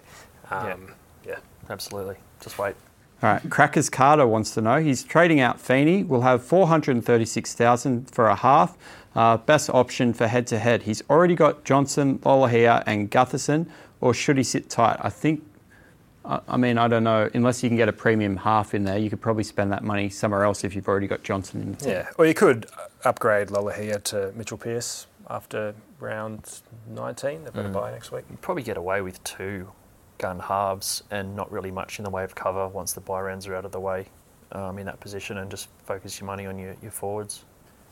Yeah. 0.51 0.73
Um, 0.75 0.93
yeah. 1.27 1.39
Absolutely. 1.69 2.17
Just 2.41 2.59
wait. 2.59 2.77
All 3.21 3.33
right, 3.33 3.51
Crackers 3.51 3.91
Carter 3.91 4.27
wants 4.29 4.53
to 4.55 4.61
know. 4.61 4.77
He's 4.77 5.03
trading 5.03 5.41
out 5.41 5.61
Feeney. 5.61 6.05
Will 6.05 6.21
have 6.21 6.45
436,000 6.45 8.09
for 8.11 8.29
a 8.29 8.37
half. 8.37 8.79
Uh, 9.17 9.37
best 9.39 9.69
option 9.71 10.13
for 10.13 10.29
head 10.29 10.47
to 10.47 10.59
head. 10.59 10.83
He's 10.85 11.03
already 11.11 11.35
got 11.35 11.65
Johnson, 11.65 12.21
Lolohea, 12.21 12.85
and 12.87 13.11
Gutherson, 13.11 13.67
or 14.01 14.15
should 14.15 14.37
he 14.37 14.45
sit 14.45 14.71
tight? 14.71 14.99
I 15.01 15.11
think. 15.11 15.45
I 16.25 16.39
I 16.47 16.57
mean, 16.57 16.79
I 16.79 16.87
don't 16.87 17.03
know. 17.03 17.29
Unless 17.35 17.65
you 17.65 17.69
can 17.69 17.77
get 17.77 17.89
a 17.89 17.93
premium 17.93 18.37
half 18.37 18.73
in 18.73 18.85
there, 18.85 18.99
you 18.99 19.11
could 19.11 19.21
probably 19.21 19.43
spend 19.43 19.73
that 19.73 19.83
money 19.83 20.09
somewhere 20.09 20.45
else 20.45 20.63
if 20.63 20.77
you've 20.77 20.87
already 20.87 21.09
got 21.09 21.25
Johnson 21.25 21.61
in 21.63 21.73
the 21.73 21.77
team. 21.79 21.91
Yeah. 21.91 22.09
Or 22.19 22.27
you 22.27 22.35
could 22.35 22.67
upgrade 23.05 23.49
Lolohea 23.49 24.01
to 24.05 24.33
Mitchell 24.37 24.59
Pearce 24.59 25.09
after 25.29 25.75
round 25.99 26.61
19. 26.89 27.43
They've 27.45 27.53
got 27.53 27.67
a 27.67 27.71
bye 27.71 27.91
next 27.91 28.13
week. 28.13 28.25
You'd 28.31 28.41
Probably 28.41 28.63
get 28.63 28.77
away 28.77 29.01
with 29.01 29.23
two 29.25 29.73
gun 30.19 30.39
halves 30.41 31.03
and 31.11 31.35
not 31.35 31.51
really 31.51 31.71
much 31.71 31.99
in 31.99 32.05
the 32.05 32.11
way 32.11 32.25
of 32.25 32.35
cover 32.35 32.69
once 32.69 32.93
the 32.93 33.01
bye 33.01 33.21
rounds 33.21 33.47
are 33.47 33.55
out 33.55 33.65
of 33.65 33.73
the 33.73 33.81
way 33.81 34.07
um, 34.53 34.79
in 34.79 34.87
that 34.87 35.01
position 35.01 35.39
and 35.39 35.51
just 35.51 35.69
focus 35.85 36.21
your 36.21 36.27
money 36.27 36.47
on 36.47 36.59
your, 36.59 36.75
your 36.83 36.91
forwards. 36.91 37.45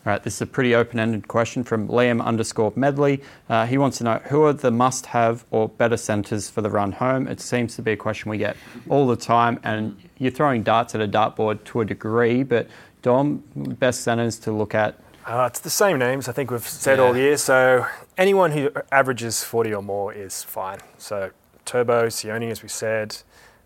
All 0.04 0.12
right, 0.12 0.22
this 0.22 0.34
is 0.36 0.42
a 0.42 0.46
pretty 0.46 0.72
open-ended 0.76 1.26
question 1.26 1.64
from 1.64 1.88
Liam 1.88 2.22
underscore 2.24 2.72
Medley. 2.76 3.22
Uh, 3.48 3.66
he 3.66 3.76
wants 3.76 3.98
to 3.98 4.04
know 4.04 4.18
who 4.26 4.44
are 4.44 4.52
the 4.52 4.70
must-have 4.70 5.44
or 5.50 5.68
better 5.68 5.96
centres 5.96 6.48
for 6.48 6.62
the 6.62 6.70
run 6.70 6.92
home. 6.92 7.26
It 7.26 7.40
seems 7.40 7.74
to 7.74 7.82
be 7.82 7.90
a 7.90 7.96
question 7.96 8.30
we 8.30 8.38
get 8.38 8.56
all 8.88 9.08
the 9.08 9.16
time, 9.16 9.58
and 9.64 9.96
you're 10.18 10.30
throwing 10.30 10.62
darts 10.62 10.94
at 10.94 11.00
a 11.00 11.08
dartboard 11.08 11.64
to 11.64 11.80
a 11.80 11.84
degree. 11.84 12.44
But 12.44 12.68
Dom, 13.02 13.42
best 13.56 14.02
centres 14.02 14.38
to 14.40 14.52
look 14.52 14.76
at. 14.76 14.94
Uh, 15.26 15.48
it's 15.50 15.58
the 15.58 15.70
same 15.70 15.98
names 15.98 16.28
I 16.28 16.32
think 16.32 16.52
we've 16.52 16.66
said 16.66 16.98
Yeah. 16.98 17.04
all 17.04 17.16
year. 17.16 17.36
So 17.36 17.86
anyone 18.16 18.52
who 18.52 18.70
averages 18.92 19.42
40 19.42 19.74
or 19.74 19.82
more 19.82 20.12
is 20.12 20.44
fine. 20.44 20.78
So 20.98 21.30
Turbo, 21.66 22.06
Sione, 22.06 22.50
as 22.50 22.62
we 22.62 22.68
said. 22.70 23.16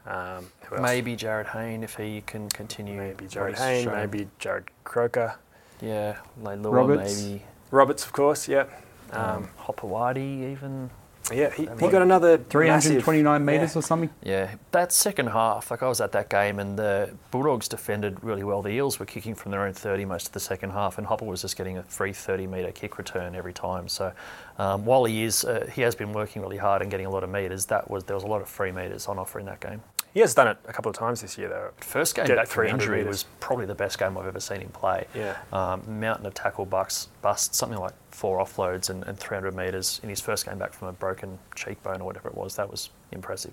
Um, 0.07 0.51
who 0.65 0.77
else? 0.77 0.83
Maybe 0.83 1.17
Jarryd 1.17 1.47
Hayne 1.53 1.85
if 1.85 1.95
he 1.97 2.23
can 2.27 2.49
continue. 2.49 2.97
Maybe 2.97 3.27
Jarryd 3.27 3.51
he's 3.51 3.59
Hayne, 3.61 3.85
shown. 3.85 3.95
maybe 3.95 4.29
Jarrod 4.41 4.65
Croker. 4.83 5.37
Yeah, 5.81 6.17
Leilua 6.43 6.73
Roberts. 6.73 7.23
maybe. 7.23 7.43
Roberts, 7.71 8.05
of 8.05 8.13
course, 8.13 8.49
yeah. 8.49 8.65
Um, 9.13 9.21
Um, 9.23 9.49
Hopoate 9.59 10.17
even. 10.19 10.91
Yeah, 11.33 11.51
he, 11.51 11.63
he 11.63 11.69
what, 11.69 11.93
got 11.93 12.03
another 12.03 12.39
329 12.39 13.45
massive- 13.45 13.47
metres 13.47 13.75
yeah. 13.75 13.79
or 13.79 13.83
something. 13.83 14.11
Yeah, 14.23 14.55
that 14.73 14.93
second 14.93 15.29
half, 15.29 15.71
like 15.71 15.83
I 15.83 15.89
was 15.89 16.01
at 16.01 16.13
that 16.13 16.29
game 16.29 16.59
and 16.59 16.79
the 16.79 17.11
Bulldogs 17.31 17.69
defended 17.69 18.23
really 18.23 18.45
well. 18.45 18.63
The 18.63 18.71
Eels 18.71 18.99
were 18.99 19.07
kicking 19.07 19.35
from 19.35 19.51
their 19.51 19.63
own 19.63 19.73
30 19.73 20.05
most 20.05 20.29
of 20.29 20.33
the 20.33 20.41
second 20.41 20.71
half, 20.71 20.99
and 20.99 21.07
Hopper 21.07 21.25
was 21.25 21.43
just 21.43 21.57
getting 21.57 21.79
a 21.79 21.83
free 21.85 22.13
30 22.13 22.47
metre 22.47 22.73
kick 22.73 22.99
return 22.99 23.35
every 23.35 23.53
time. 23.53 23.89
So 23.89 24.13
um, 24.59 24.85
while 24.85 25.05
he 25.05 25.23
is, 25.23 25.45
uh, 25.45 25.69
he 25.73 25.83
has 25.83 25.95
been 25.95 26.13
working 26.13 26.43
really 26.43 26.59
hard 26.59 26.83
and 26.83 26.91
getting 26.91 27.07
a 27.07 27.11
lot 27.11 27.25
of 27.25 27.31
metres. 27.31 27.67
That 27.67 27.91
was 27.91 28.05
there 28.05 28.17
was 28.17 28.25
a 28.25 28.29
lot 28.29 28.43
of 28.43 28.49
free 28.49 28.73
metres 28.73 29.07
on 29.07 29.19
offer 29.19 29.39
in 29.39 29.47
that 29.47 29.61
game. 29.61 29.83
He 30.13 30.21
has 30.21 30.35
done 30.35 30.49
it 30.49 30.59
a 30.67 30.73
couple 30.73 30.91
of 30.91 30.97
times 30.97 31.23
this 31.23 31.39
year, 31.39 31.49
though. 31.49 31.71
First 31.79 32.17
game 32.17 32.27
back 32.27 32.49
from 32.49 32.65
300 32.65 32.83
injury 32.83 33.05
was 33.05 33.25
probably 33.39 33.67
the 33.67 33.75
best 33.75 33.99
game 33.99 34.19
I've 34.19 34.27
ever 34.27 34.41
seen 34.41 34.61
him 34.61 34.71
play. 34.71 35.07
Yeah. 35.15 35.37
Um, 35.53 35.83
mountain 35.87 36.27
of 36.27 36.35
tackle 36.35 36.67
bucks, 36.67 37.09
bust, 37.23 37.55
something 37.55 37.79
like 37.79 37.95
four 38.11 38.39
offloads 38.45 38.91
and, 38.91 39.05
and 39.05 39.19
300 39.19 39.55
metres 39.55 40.01
in 40.03 40.09
his 40.09 40.21
first 40.21 40.47
game 40.47 40.59
back 40.59 40.73
from 40.73 40.89
a 40.89 40.93
broken 40.93 41.39
cheekbone 41.55 42.01
or 42.01 42.05
whatever 42.05 42.29
it 42.29 42.35
was. 42.35 42.57
That 42.57 42.71
was 42.71 42.91
impressive. 43.13 43.53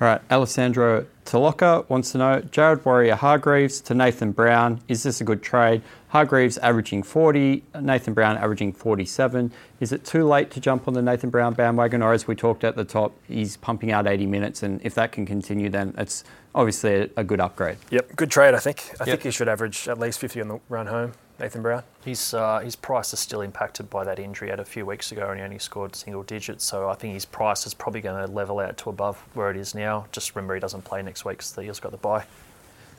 All 0.00 0.06
right, 0.06 0.20
Alessandro 0.30 1.06
Taloka 1.24 1.88
wants 1.88 2.12
to 2.12 2.18
know 2.18 2.40
Jared 2.52 2.84
Waerea-Hargreaves 2.84 3.80
to 3.80 3.94
Nathan 3.94 4.30
Brown. 4.30 4.80
Is 4.86 5.02
this 5.02 5.20
a 5.20 5.24
good 5.24 5.42
trade? 5.42 5.82
Hargreaves 6.10 6.56
averaging 6.58 7.02
40, 7.02 7.64
Nathan 7.80 8.14
Brown 8.14 8.36
averaging 8.38 8.72
47. 8.72 9.52
Is 9.80 9.90
it 9.90 10.04
too 10.04 10.24
late 10.24 10.52
to 10.52 10.60
jump 10.60 10.86
on 10.86 10.94
the 10.94 11.02
Nathan 11.02 11.30
Brown 11.30 11.52
bandwagon, 11.52 12.00
or 12.00 12.12
as 12.12 12.28
we 12.28 12.36
talked 12.36 12.62
at 12.62 12.76
the 12.76 12.84
top, 12.84 13.12
he's 13.26 13.56
pumping 13.56 13.90
out 13.90 14.06
80 14.06 14.26
minutes, 14.26 14.62
and 14.62 14.80
if 14.84 14.94
that 14.94 15.10
can 15.10 15.26
continue, 15.26 15.68
then 15.68 15.92
it's 15.98 16.22
obviously 16.54 16.94
a, 16.94 17.10
a 17.16 17.24
good 17.24 17.40
upgrade. 17.40 17.78
Yep, 17.90 18.14
good 18.14 18.30
trade, 18.30 18.54
I 18.54 18.58
think. 18.60 18.90
I 19.00 19.04
Yep. 19.04 19.06
think 19.06 19.22
he 19.24 19.30
should 19.32 19.48
average 19.48 19.88
at 19.88 19.98
least 19.98 20.20
50 20.20 20.40
on 20.42 20.48
the 20.48 20.60
run 20.68 20.86
home, 20.86 21.12
Nathan 21.38 21.62
Brown. 21.62 21.84
His, 22.04 22.34
uh, 22.34 22.58
his 22.60 22.74
price 22.74 23.12
is 23.12 23.20
still 23.20 23.42
impacted 23.42 23.88
by 23.88 24.04
that 24.04 24.18
injury 24.18 24.50
had 24.50 24.58
a 24.58 24.64
few 24.64 24.84
weeks 24.84 25.12
ago 25.12 25.28
and 25.30 25.38
he 25.38 25.44
only 25.44 25.58
scored 25.58 25.94
single 25.94 26.24
digits. 26.24 26.64
So 26.64 26.88
I 26.88 26.94
think 26.94 27.14
his 27.14 27.24
price 27.24 27.66
is 27.66 27.74
probably 27.74 28.00
going 28.00 28.26
to 28.26 28.32
level 28.32 28.58
out 28.58 28.76
to 28.78 28.90
above 28.90 29.18
where 29.34 29.50
it 29.50 29.56
is 29.56 29.74
now. 29.74 30.06
Just 30.10 30.34
remember 30.34 30.54
he 30.54 30.60
doesn't 30.60 30.82
play 30.82 31.02
next 31.02 31.24
week 31.24 31.42
the 31.42 31.62
Eels 31.62 31.80
got 31.80 31.92
the 31.92 31.98
bye. 31.98 32.24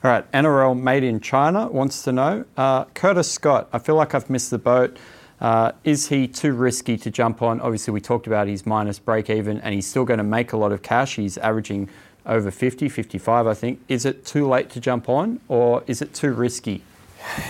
All 0.02 0.10
right, 0.10 0.32
NRL 0.32 0.80
Made 0.80 1.04
in 1.04 1.20
China 1.20 1.68
wants 1.68 2.02
to 2.04 2.12
know 2.12 2.46
uh, 2.56 2.84
Curtis 2.86 3.30
Scott. 3.30 3.68
I 3.70 3.78
feel 3.78 3.96
like 3.96 4.14
I've 4.14 4.30
missed 4.30 4.50
the 4.50 4.58
boat. 4.58 4.96
Uh, 5.40 5.72
is 5.84 6.08
he 6.08 6.26
too 6.26 6.54
risky 6.54 6.96
to 6.96 7.10
jump 7.10 7.42
on? 7.42 7.60
Obviously, 7.60 7.92
we 7.92 8.00
talked 8.00 8.26
about 8.26 8.46
his 8.46 8.64
minus 8.64 8.98
break 8.98 9.28
even, 9.28 9.60
and 9.60 9.74
he's 9.74 9.86
still 9.86 10.06
going 10.06 10.18
to 10.18 10.24
make 10.24 10.54
a 10.54 10.56
lot 10.56 10.72
of 10.72 10.80
cash. 10.80 11.16
He's 11.16 11.36
averaging 11.36 11.90
over 12.24 12.50
50, 12.50 12.88
55, 12.88 13.46
I 13.46 13.54
think. 13.54 13.80
Is 13.88 14.06
it 14.06 14.24
too 14.24 14.48
late 14.48 14.70
to 14.70 14.80
jump 14.80 15.10
on, 15.10 15.40
or 15.48 15.84
is 15.86 16.00
it 16.00 16.14
too 16.14 16.32
risky? 16.32 16.82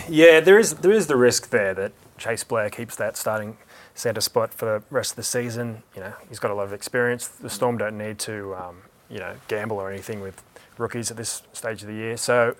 Yeah, 0.08 0.40
there 0.40 0.58
is 0.58 0.74
there 0.74 0.92
is 0.92 1.06
the 1.06 1.16
risk 1.16 1.50
there 1.50 1.74
that 1.74 1.92
Cheyse 2.18 2.46
Blair 2.46 2.70
keeps 2.70 2.96
that 2.96 3.16
starting 3.16 3.56
centre 3.94 4.20
spot 4.20 4.52
for 4.52 4.66
the 4.66 4.82
rest 4.94 5.12
of 5.12 5.16
the 5.16 5.22
season. 5.22 5.82
You 5.94 6.00
know, 6.00 6.14
he's 6.28 6.38
got 6.38 6.50
a 6.50 6.54
lot 6.54 6.64
of 6.64 6.72
experience. 6.72 7.28
The 7.28 7.50
Storm 7.50 7.78
don't 7.78 7.98
need 7.98 8.18
to, 8.20 8.54
um, 8.54 8.82
you 9.08 9.18
know, 9.18 9.34
gamble 9.48 9.78
or 9.78 9.90
anything 9.90 10.20
with 10.20 10.42
rookies 10.78 11.10
at 11.10 11.16
this 11.16 11.42
stage 11.52 11.82
of 11.82 11.88
the 11.88 11.94
year. 11.94 12.16
So 12.16 12.56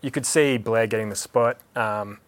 you 0.00 0.10
could 0.10 0.26
see 0.26 0.58
Blair 0.58 0.86
getting 0.86 1.08
the 1.08 1.16
spot. 1.16 1.58
Um, 1.74 2.18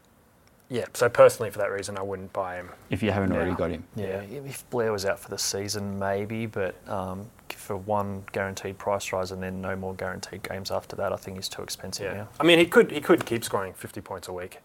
yeah, 0.70 0.86
so 0.94 1.08
personally, 1.08 1.50
for 1.50 1.58
that 1.58 1.70
reason, 1.70 1.98
I 1.98 2.02
wouldn't 2.02 2.32
buy 2.32 2.56
him. 2.56 2.70
If 2.90 3.02
you 3.02 3.10
haven't 3.10 3.32
already 3.32 3.54
got 3.54 3.70
him. 3.70 3.84
Yeah, 3.94 4.22
if 4.22 4.68
Blair 4.70 4.92
was 4.92 5.04
out 5.04 5.20
for 5.20 5.28
the 5.28 5.38
season, 5.38 5.98
maybe, 5.98 6.46
but 6.46 6.74
um, 6.88 7.28
for 7.64 7.76
one 7.76 8.24
guaranteed 8.32 8.78
price 8.78 9.12
rise 9.12 9.32
and 9.32 9.42
then 9.42 9.60
no 9.60 9.74
more 9.74 9.94
guaranteed 9.94 10.42
games 10.42 10.70
after 10.70 10.94
that, 10.96 11.12
I 11.12 11.16
think 11.16 11.38
he's 11.38 11.48
too 11.48 11.62
expensive 11.62 12.06
Yeah, 12.06 12.18
now. 12.18 12.28
I 12.38 12.44
mean, 12.44 12.58
he 12.58 12.66
could 12.66 12.92
he 12.92 13.00
could 13.00 13.24
keep 13.24 13.42
scoring 13.42 13.72
50 13.72 14.00
points 14.02 14.28
a 14.28 14.32
week. 14.32 14.58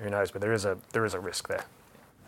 Who 0.00 0.10
knows? 0.10 0.30
But 0.32 0.40
there 0.40 0.52
is 0.52 0.64
a 0.64 0.76
there 0.92 1.04
is 1.04 1.14
a 1.14 1.20
risk 1.20 1.48
there. 1.48 1.64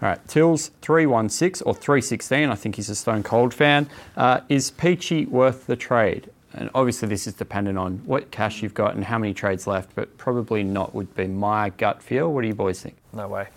All 0.03 0.11
right, 0.11 0.29
Tills 0.29 0.71
316 0.83 1.66
or 1.66 1.75
316, 1.75 2.51
I 2.51 2.55
think 2.55 2.77
he's 2.77 2.90
a 2.90 2.95
Stone 2.95 3.23
Cold 3.23 3.55
fan. 3.55 3.88
Uh, 4.14 4.42
is 4.51 4.71
Peachey 4.71 5.27
worth 5.27 5.66
the 5.66 5.75
trade? 5.75 6.31
And 6.53 6.69
obviously, 6.75 7.09
this 7.09 7.27
is 7.27 7.33
dependent 7.35 7.79
on 7.79 7.99
what 8.05 8.31
cash 8.31 8.62
you've 8.62 8.75
got 8.75 8.95
and 8.95 9.05
how 9.05 9.19
many 9.19 9.33
trades 9.33 9.66
left, 9.66 9.95
but 9.95 10.16
probably 10.19 10.62
not 10.62 10.95
would 10.95 11.14
be 11.14 11.27
my 11.27 11.71
gut 11.71 12.03
feel. 12.03 12.33
What 12.33 12.42
do 12.42 12.49
you 12.49 12.55
boys 12.55 12.83
think? 12.83 12.97
No 13.12 13.27
way. 13.29 13.49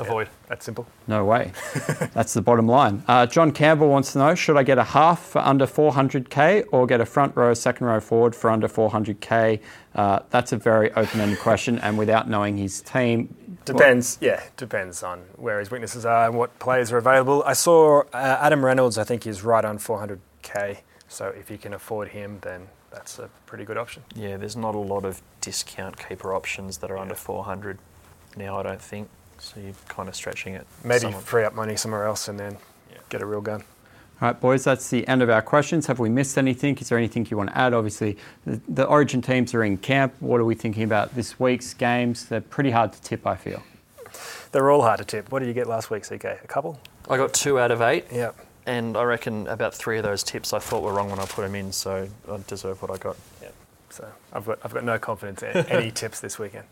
Avoid. 0.00 0.28
That's 0.48 0.64
simple. 0.64 0.86
No 1.06 1.24
way. 1.24 1.52
That's 2.14 2.34
the 2.34 2.42
bottom 2.42 2.66
line. 2.66 3.02
Uh, 3.06 3.26
John 3.26 3.52
Campbell 3.52 3.88
wants 3.88 4.12
to 4.12 4.18
know 4.18 4.34
should 4.34 4.56
I 4.56 4.62
get 4.62 4.78
a 4.78 4.84
half 4.84 5.20
for 5.20 5.40
under 5.40 5.66
400k 5.66 6.64
or 6.72 6.86
get 6.86 7.00
a 7.00 7.06
front 7.06 7.36
row, 7.36 7.54
second 7.54 7.86
row 7.86 8.00
forward 8.00 8.34
for 8.34 8.50
under 8.50 8.68
400k? 8.68 9.60
Uh, 9.94 10.20
that's 10.30 10.52
a 10.52 10.56
very 10.56 10.92
open 10.92 11.20
ended 11.20 11.38
question, 11.40 11.78
and 11.80 11.98
without 11.98 12.28
knowing 12.28 12.56
his 12.56 12.80
team. 12.80 13.34
Depends, 13.64 14.18
yeah, 14.20 14.42
depends 14.56 15.02
on 15.02 15.20
where 15.36 15.58
his 15.58 15.70
weaknesses 15.70 16.06
are 16.06 16.26
and 16.26 16.36
what 16.36 16.58
players 16.58 16.90
are 16.92 16.98
available. 16.98 17.42
I 17.44 17.52
saw 17.52 18.02
uh, 18.12 18.38
Adam 18.40 18.64
Reynolds, 18.64 18.98
I 18.98 19.04
think, 19.04 19.26
is 19.26 19.42
right 19.42 19.64
on 19.64 19.78
400k. 19.78 20.78
So 21.08 21.26
if 21.28 21.50
you 21.50 21.58
can 21.58 21.74
afford 21.74 22.08
him, 22.08 22.38
then 22.42 22.68
that's 22.90 23.18
a 23.18 23.28
pretty 23.46 23.64
good 23.64 23.76
option. 23.76 24.02
Yeah, 24.14 24.36
there's 24.36 24.56
not 24.56 24.74
a 24.74 24.78
lot 24.78 25.04
of 25.04 25.22
discount 25.40 26.08
keeper 26.08 26.34
options 26.34 26.78
that 26.78 26.90
are 26.90 26.98
under 26.98 27.14
400 27.14 27.78
now, 28.36 28.58
I 28.58 28.62
don't 28.62 28.82
think. 28.82 29.08
So 29.40 29.58
you're 29.60 29.72
kind 29.88 30.08
of 30.08 30.14
stretching 30.14 30.54
it. 30.54 30.66
Maybe 30.84 31.00
somewhat. 31.00 31.22
free 31.22 31.44
up 31.44 31.54
money 31.54 31.76
somewhere 31.76 32.04
else 32.06 32.28
and 32.28 32.38
then 32.38 32.56
get 33.08 33.22
a 33.22 33.26
real 33.26 33.40
gun. 33.40 33.62
All 34.22 34.28
right, 34.28 34.38
boys, 34.38 34.64
that's 34.64 34.90
the 34.90 35.08
end 35.08 35.22
of 35.22 35.30
our 35.30 35.40
questions. 35.40 35.86
Have 35.86 35.98
we 35.98 36.10
missed 36.10 36.36
anything? 36.36 36.76
Is 36.76 36.90
there 36.90 36.98
anything 36.98 37.26
you 37.30 37.38
want 37.38 37.48
to 37.50 37.56
add? 37.58 37.72
Obviously, 37.72 38.18
the, 38.44 38.60
the 38.68 38.84
Origin 38.84 39.22
teams 39.22 39.54
are 39.54 39.64
in 39.64 39.78
camp. 39.78 40.12
What 40.20 40.40
are 40.40 40.44
we 40.44 40.54
thinking 40.54 40.82
about 40.82 41.14
this 41.14 41.40
week's 41.40 41.72
games? 41.72 42.26
They're 42.26 42.42
pretty 42.42 42.70
hard 42.70 42.92
to 42.92 43.00
tip, 43.00 43.26
I 43.26 43.34
feel. 43.36 43.62
They're 44.52 44.70
all 44.70 44.82
hard 44.82 44.98
to 44.98 45.04
tip. 45.06 45.32
What 45.32 45.38
did 45.38 45.48
you 45.48 45.54
get 45.54 45.66
last 45.66 45.90
week, 45.90 46.02
CK? 46.04 46.24
A 46.24 46.46
couple? 46.48 46.78
I 47.08 47.16
got 47.16 47.32
two 47.32 47.58
out 47.58 47.70
of 47.70 47.80
eight, 47.80 48.04
Yeah. 48.12 48.32
and 48.66 48.94
I 48.96 49.04
reckon 49.04 49.46
about 49.46 49.74
three 49.74 49.96
of 49.96 50.04
those 50.04 50.22
tips 50.22 50.52
I 50.52 50.58
thought 50.58 50.82
were 50.82 50.92
wrong 50.92 51.08
when 51.08 51.18
I 51.18 51.24
put 51.24 51.42
them 51.42 51.54
in, 51.54 51.72
so 51.72 52.06
I 52.30 52.38
deserve 52.46 52.82
what 52.82 52.90
I 52.90 52.98
got. 52.98 53.16
Yeah. 53.40 53.48
So 53.88 54.06
I've 54.34 54.44
got 54.44 54.58
I've 54.62 54.74
got 54.74 54.84
no 54.84 54.98
confidence 54.98 55.42
in 55.42 55.56
any 55.66 55.90
tips 56.02 56.20
this 56.20 56.38
weekend. 56.38 56.66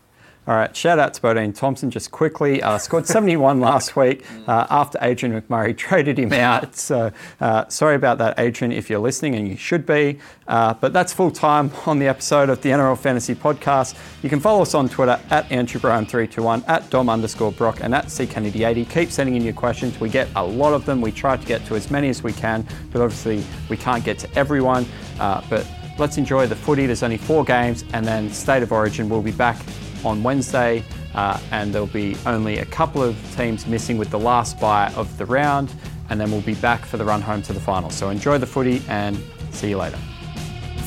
All 0.47 0.55
right, 0.55 0.75
shout 0.75 0.97
out 0.97 1.13
to 1.13 1.21
Bodene 1.21 1.53
Thompson 1.53 1.91
just 1.91 2.09
quickly. 2.09 2.63
Uh, 2.63 2.79
scored 2.79 3.05
71 3.07 3.59
last 3.59 3.95
week 3.95 4.25
uh, 4.47 4.65
after 4.71 4.97
Adrian 4.99 5.39
McMurray 5.39 5.77
traded 5.77 6.17
him 6.17 6.33
out. 6.33 6.75
So 6.75 7.11
uh, 7.39 7.67
sorry 7.67 7.95
about 7.95 8.17
that, 8.17 8.39
Adrian, 8.39 8.71
if 8.71 8.89
you're 8.89 8.99
listening, 8.99 9.35
and 9.35 9.47
you 9.47 9.55
should 9.55 9.85
be. 9.85 10.17
Uh, 10.47 10.73
but 10.73 10.91
that's 10.91 11.13
full 11.13 11.29
time 11.29 11.71
on 11.85 11.99
the 11.99 12.07
episode 12.07 12.49
of 12.49 12.61
the 12.63 12.69
NRL 12.69 12.97
Fantasy 12.97 13.35
Podcast. 13.35 13.95
You 14.23 14.29
can 14.29 14.39
follow 14.39 14.63
us 14.63 14.73
on 14.73 14.89
Twitter 14.89 15.19
at 15.29 15.47
AndrewBryan321, 15.49 16.67
at 16.67 16.89
Dom 16.89 17.09
underscore 17.09 17.51
Brock, 17.51 17.81
and 17.81 17.93
at 17.93 18.05
CKennedy80. 18.05 18.89
Keep 18.89 19.11
sending 19.11 19.35
in 19.35 19.43
your 19.43 19.53
questions. 19.53 19.99
We 19.99 20.09
get 20.09 20.29
a 20.35 20.43
lot 20.43 20.73
of 20.73 20.83
them. 20.83 20.99
We 20.99 21.11
try 21.11 21.37
to 21.37 21.45
get 21.45 21.63
to 21.67 21.75
as 21.75 21.91
many 21.91 22.09
as 22.09 22.23
we 22.23 22.33
can, 22.33 22.65
but 22.91 23.01
obviously 23.01 23.43
we 23.69 23.77
can't 23.77 24.03
get 24.03 24.17
to 24.19 24.35
everyone. 24.35 24.87
Uh, 25.19 25.43
but 25.47 25.67
let's 25.99 26.17
enjoy 26.17 26.47
the 26.47 26.55
footy. 26.55 26.87
There's 26.87 27.03
only 27.03 27.17
four 27.17 27.43
games, 27.43 27.85
and 27.93 28.03
then 28.03 28.31
State 28.31 28.63
of 28.63 28.71
Origin 28.71 29.09
will 29.09 29.21
be 29.21 29.31
back 29.31 29.57
on 30.05 30.23
Wednesday, 30.23 30.83
uh, 31.13 31.39
and 31.51 31.73
there'll 31.73 31.87
be 31.87 32.15
only 32.25 32.59
a 32.59 32.65
couple 32.65 33.01
of 33.03 33.15
teams 33.35 33.65
missing 33.67 33.97
with 33.97 34.09
the 34.09 34.19
last 34.19 34.59
bye 34.59 34.91
of 34.95 35.17
the 35.17 35.25
round, 35.25 35.73
and 36.09 36.19
then 36.19 36.31
we'll 36.31 36.41
be 36.41 36.55
back 36.55 36.85
for 36.85 36.97
the 36.97 37.05
run 37.05 37.21
home 37.21 37.41
to 37.43 37.53
the 37.53 37.59
final. 37.59 37.89
So 37.89 38.09
enjoy 38.09 38.37
the 38.37 38.47
footy 38.47 38.81
and 38.87 39.17
see 39.51 39.69
you 39.69 39.77
later. 39.77 39.97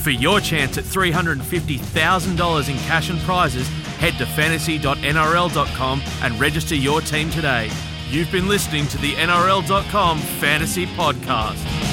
For 0.03 0.11
your 0.11 0.41
chance 0.41 0.79
at 0.79 0.85
$350,000 0.85 2.69
in 2.69 2.77
cash 2.79 3.09
and 3.09 3.21
prizes, 3.21 3.69
head 3.99 4.15
to 4.15 4.27
fantasy.nrl.com 4.27 6.03
and 6.23 6.41
register 6.41 6.75
your 6.75 7.01
team 7.01 7.31
today. 7.31 7.71
You've 8.09 8.33
been 8.33 8.49
listening 8.49 8.89
to 8.89 8.99
the 8.99 9.13
NRL.com 9.13 10.19
Fantasy 10.19 10.87
Podcast. 10.87 11.92